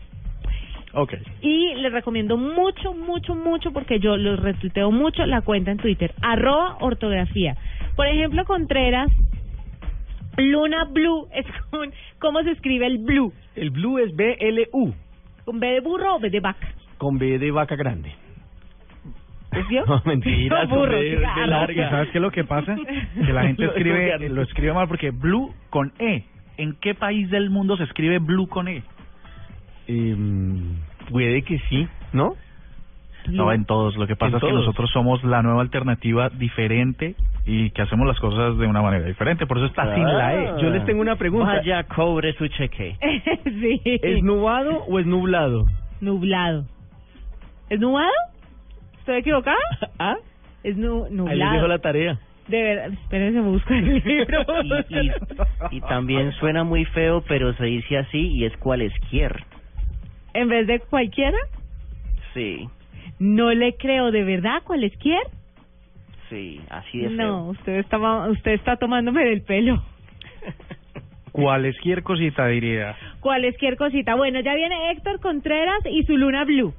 [1.41, 6.13] Y les recomiendo mucho, mucho, mucho, porque yo los retuiteo mucho, la cuenta en Twitter,
[6.21, 7.57] arroba ortografía.
[7.97, 9.11] Por ejemplo, Contreras,
[10.37, 13.33] Luna Blue, es con, ¿cómo se escribe el blue?
[13.57, 14.95] El blue es B-L-U,
[15.45, 16.69] ¿Con B de burro o B de vaca?
[16.99, 18.13] con B de vaca grande.
[19.53, 19.67] ¿Es?
[19.87, 21.47] No, mentira, No, burro, de claro.
[21.47, 21.91] larga.
[21.91, 22.77] ¿Sabes qué es lo que pasa?
[23.27, 26.25] Que la gente escribe lo escribe mal porque blue con E.
[26.57, 28.83] ¿En qué país del mundo se escribe blue con E?
[29.89, 30.77] Em,
[31.11, 32.37] puede que sí, ¿no?
[33.29, 33.97] No, en todos.
[33.97, 37.17] Lo que pasa es que nosotros somos la nueva alternativa diferente
[37.47, 39.47] y que hacemos las cosas de una manera diferente.
[39.47, 40.63] Por eso está sin la E.
[40.63, 41.55] Yo les tengo una pregunta.
[41.57, 42.97] Vaya, cobre su cheque.
[43.45, 43.81] sí.
[43.85, 45.67] ¿Es nubado o es nublado?
[46.01, 46.65] Nublado.
[47.69, 48.11] ¿Es nublado?
[48.99, 49.57] ¿Estoy equivocada?
[49.99, 50.17] ¿Ah?
[50.63, 51.69] Es nu Ahí les dejo nublado.
[51.69, 52.19] la tarea.
[52.49, 54.45] De verdad, espérense, busco el libro.
[54.65, 55.11] Y, y,
[55.77, 59.45] y también suena muy feo, pero se dice así y es cualesquier.
[60.35, 61.39] En vez de cualquiera,
[62.35, 62.69] Sí,
[63.19, 65.21] no le creo de verdad cualesquier.
[66.31, 67.27] Sí, así de feo.
[67.27, 69.83] No, usted está, usted está tomándome del pelo.
[71.33, 72.97] Cualquier cosita diría.
[73.21, 74.15] Cualesquier cosita.
[74.17, 76.75] Bueno, ya viene Héctor Contreras y su luna blue.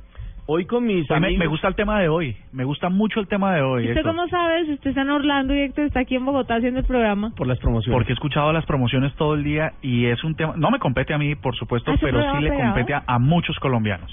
[0.47, 1.37] Hoy con mis Oye, amigos...
[1.39, 2.35] me gusta el tema de hoy.
[2.51, 3.83] Me gusta mucho el tema de hoy.
[3.83, 6.55] ¿Usted Héctor, cómo sabe si usted está en Orlando y Héctor está aquí en Bogotá
[6.55, 7.31] haciendo el programa?
[7.37, 7.95] Por las promociones.
[7.95, 10.53] Porque he escuchado las promociones todo el día y es un tema.
[10.57, 12.73] No me compete a mí, por supuesto, ¿Ah, pero sí le pegado?
[12.73, 14.11] compete a, a muchos colombianos.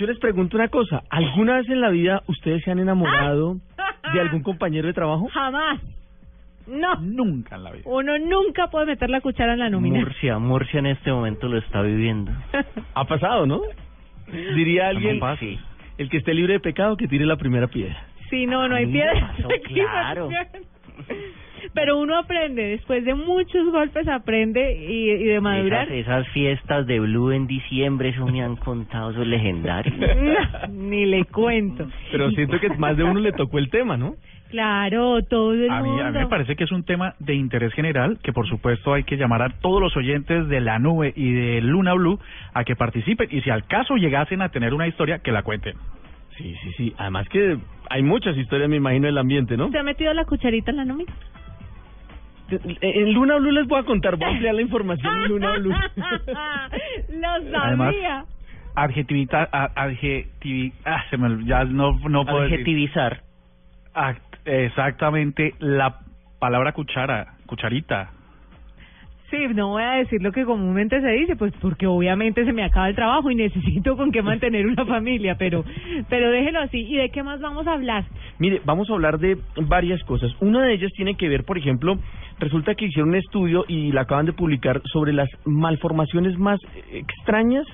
[0.00, 1.02] Yo les pregunto una cosa.
[1.10, 3.56] ¿Alguna vez en la vida ustedes se han enamorado
[4.14, 5.28] de algún compañero de trabajo?
[5.28, 5.78] Jamás.
[6.66, 6.94] No.
[7.02, 7.82] Nunca en la vida.
[7.84, 9.98] Uno nunca puede meter la cuchara en la nómina.
[9.98, 12.32] Murcia, Murcia en este momento lo está viviendo.
[12.94, 13.60] Ha pasado, ¿no?
[14.26, 15.20] Diría alguien,
[15.98, 18.02] el que esté libre de pecado, que tire la primera piedra.
[18.30, 19.34] Sí, no, no hay piedra.
[19.64, 20.30] claro.
[21.74, 25.90] Pero uno aprende, después de muchos golpes aprende y, y de madurar.
[25.92, 29.92] Esas, esas fiestas de Blue en diciembre, eso me han contado, eso es legendario.
[30.20, 31.86] No, ni le cuento.
[32.10, 34.14] Pero siento que más de uno le tocó el tema, ¿no?
[34.50, 36.04] Claro, todo el A mí, mundo.
[36.04, 39.04] a mí me parece que es un tema de interés general que por supuesto hay
[39.04, 42.18] que llamar a todos los oyentes de la nube y de Luna Blue
[42.52, 45.76] a que participen y si al caso llegasen a tener una historia que la cuenten.
[46.36, 46.94] Sí, sí, sí.
[46.98, 47.58] Además que
[47.90, 49.70] hay muchas historias, me imagino, del ambiente, ¿no?
[49.70, 51.12] ¿Se ha metido la cucharita en la nómina?
[52.80, 55.70] En Luna Blue les voy a contar, voy a ampliar la información en Luna Blue.
[57.50, 58.24] Lo Además, sabía.
[58.74, 62.54] Adjetivita, a- adjetivi, ah, se me, ya no, no puedo decir.
[62.60, 63.20] Adjetivizar.
[63.94, 65.98] Ah, exactamente la
[66.38, 68.10] palabra cuchara, cucharita.
[69.30, 72.64] Sí, no voy a decir lo que comúnmente se dice, pues porque obviamente se me
[72.64, 75.64] acaba el trabajo y necesito con qué mantener una familia, pero
[76.08, 76.78] pero déjelo así.
[76.80, 78.04] ¿Y de qué más vamos a hablar?
[78.40, 80.32] Mire, vamos a hablar de varias cosas.
[80.40, 81.96] Una de ellas tiene que ver, por ejemplo,
[82.40, 86.58] resulta que hicieron un estudio y la acaban de publicar sobre las malformaciones más
[86.90, 87.64] extrañas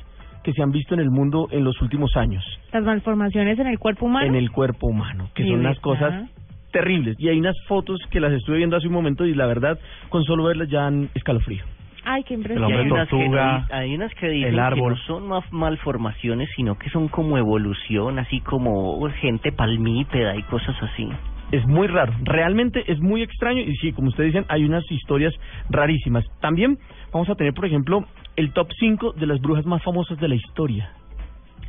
[0.44, 3.78] que se han visto en el mundo en los últimos años Las malformaciones en el
[3.78, 4.26] cuerpo humano.
[4.26, 6.30] en el cuerpo humano, que ¿De son unas cosas
[6.72, 7.16] terribles.
[7.18, 9.78] Y hay unas fotos que las estuve viendo hace un momento y la verdad,
[10.10, 11.64] con solo verlas ya dan escalofrío.
[12.04, 12.60] Ay, qué hombre hay,
[12.90, 14.92] unas que, tortuga, no- hay unas que dicen el que árbol.
[14.92, 20.76] no son más malformaciones, sino que son como evolución, así como gente palmípeda y cosas
[20.82, 21.08] así.
[21.52, 25.32] Es muy raro, realmente es muy extraño y sí, como ustedes dicen, hay unas historias
[25.70, 26.24] rarísimas.
[26.40, 26.76] También
[27.12, 30.34] vamos a tener, por ejemplo, el top 5 de las brujas más famosas de la
[30.34, 30.90] historia.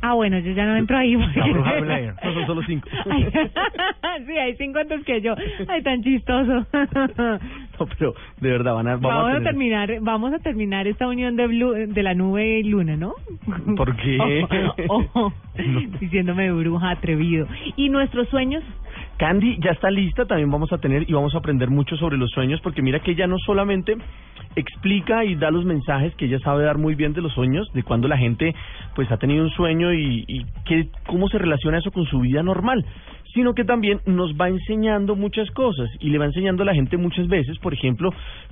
[0.00, 1.16] Ah, bueno, yo ya no entro ahí.
[1.16, 2.14] porque- La bruja Blair.
[2.24, 2.88] No, son solo cinco.
[4.26, 5.34] Sí, hay cinco antes que yo.
[5.68, 6.66] Ay, tan chistoso.
[7.78, 11.06] No, pero de verdad van a, vamos, Vamos a tener- terminar, vamos a terminar esta
[11.06, 13.14] unión de Blue, de la nube y Luna, ¿no?
[13.76, 14.44] ¿Por qué?
[14.88, 15.32] Ojo,
[16.00, 17.46] diciéndome bruja atrevido.
[17.76, 18.64] ¿Y nuestros sueños?
[19.18, 22.30] Candy ya está lista, también vamos a tener y vamos a aprender mucho sobre los
[22.30, 23.96] sueños, porque mira que ella no solamente
[24.54, 27.82] explica y da los mensajes que ella sabe dar muy bien de los sueños, de
[27.82, 28.54] cuando la gente
[28.94, 30.46] pues ha tenido un sueño y, y
[31.06, 32.84] cómo se relaciona eso con su vida normal,
[33.34, 36.96] sino que también nos va enseñando muchas cosas y le va enseñando a la gente
[36.96, 38.10] muchas veces, por ejemplo,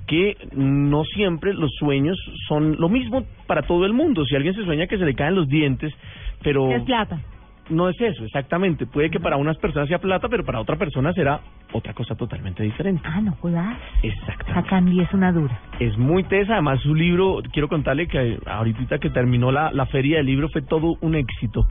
[0.08, 4.24] que no siempre los sueños son lo mismo para todo el mundo.
[4.24, 5.94] Si alguien se sueña que se le caen los dientes,
[6.42, 7.20] pero Es plata.
[7.68, 8.86] No es eso, exactamente.
[8.86, 11.40] Puede que para unas personas sea plata, pero para otra persona será
[11.72, 13.02] otra cosa totalmente diferente.
[13.04, 13.76] Ah, no jodas.
[14.02, 14.50] Exacto.
[14.50, 15.58] Esa Candy es una dura.
[15.80, 20.18] Es muy tesa, además su libro, quiero contarle que ahorita que terminó la, la feria
[20.18, 21.66] del libro fue todo un éxito.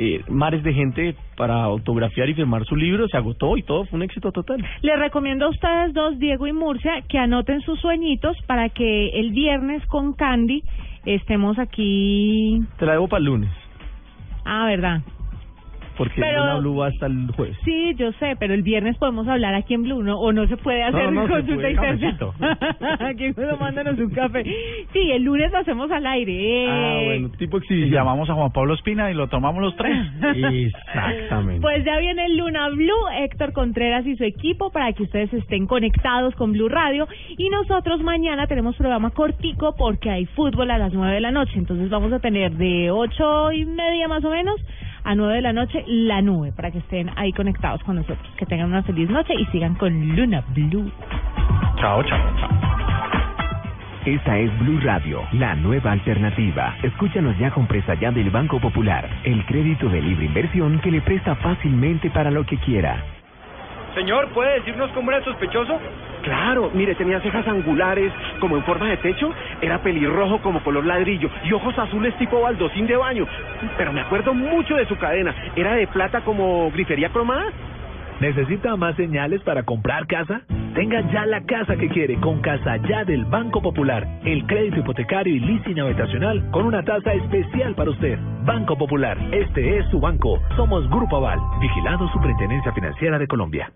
[0.00, 3.96] Eh, mares de gente para autografiar y firmar su libro, se agotó y todo fue
[3.96, 4.64] un éxito total.
[4.80, 9.30] Les recomiendo a ustedes dos, Diego y Murcia, que anoten sus sueñitos para que el
[9.32, 10.62] viernes con Candy
[11.04, 12.60] estemos aquí.
[12.78, 13.50] Te la debo para el lunes,
[14.44, 15.00] Ah, verdad.
[15.98, 17.56] Porque Pero- Luna Blue va hasta el jueves.
[17.64, 20.18] Sí, yo sé, pero el viernes podemos hablar aquí en Blue, ¿no?
[20.18, 22.34] O no se puede hacer No, no, consulta cafecito.
[23.00, 24.44] aquí uno mándanos un café.
[24.92, 26.66] Sí, el lunes lo hacemos al aire.
[26.70, 27.90] Ah, bueno, tipo Y exhibición.
[27.92, 29.94] llamamos a Juan Pablo Espina y lo tomamos los tres.
[30.22, 31.60] Exactamente.
[31.60, 35.66] Pues ya viene el Luna Blue, Héctor Contreras y su equipo para que ustedes estén
[35.66, 37.06] conectados con Blue Radio.
[37.36, 41.52] Y nosotros mañana tenemos programa cortico porque hay fútbol a las nueve de la noche.
[41.56, 44.56] Entonces vamos a tener de ocho y media más o menos
[45.04, 48.26] a nueve de la noche la nube para que estén ahí conectados con nosotros.
[48.36, 50.90] Que tengan una feliz noche y sigan con Luna Blue.
[51.80, 52.68] Chao, chao, chao.
[54.04, 56.76] Esta es Blue Radio, la nueva alternativa.
[56.82, 61.02] Escúchanos ya con presta ya del Banco Popular, el crédito de libre inversión que le
[61.02, 63.17] presta fácilmente para lo que quiera.
[63.98, 65.76] Señor, ¿puede decirnos cómo era el sospechoso?
[66.22, 69.28] Claro, mire, tenía cejas angulares como en forma de techo,
[69.60, 73.26] era pelirrojo como color ladrillo y ojos azules tipo baldosín de baño.
[73.76, 77.46] Pero me acuerdo mucho de su cadena, era de plata como grifería cromada.
[78.20, 80.42] ¿Necesita más señales para comprar casa?
[80.76, 84.06] Tenga ya la casa que quiere con Casa Ya del Banco Popular.
[84.24, 88.16] El crédito hipotecario y leasing habitacional con una tasa especial para usted.
[88.44, 90.40] Banco Popular, este es su banco.
[90.54, 93.72] Somos Grupo Aval, vigilado Superintendencia Financiera de Colombia.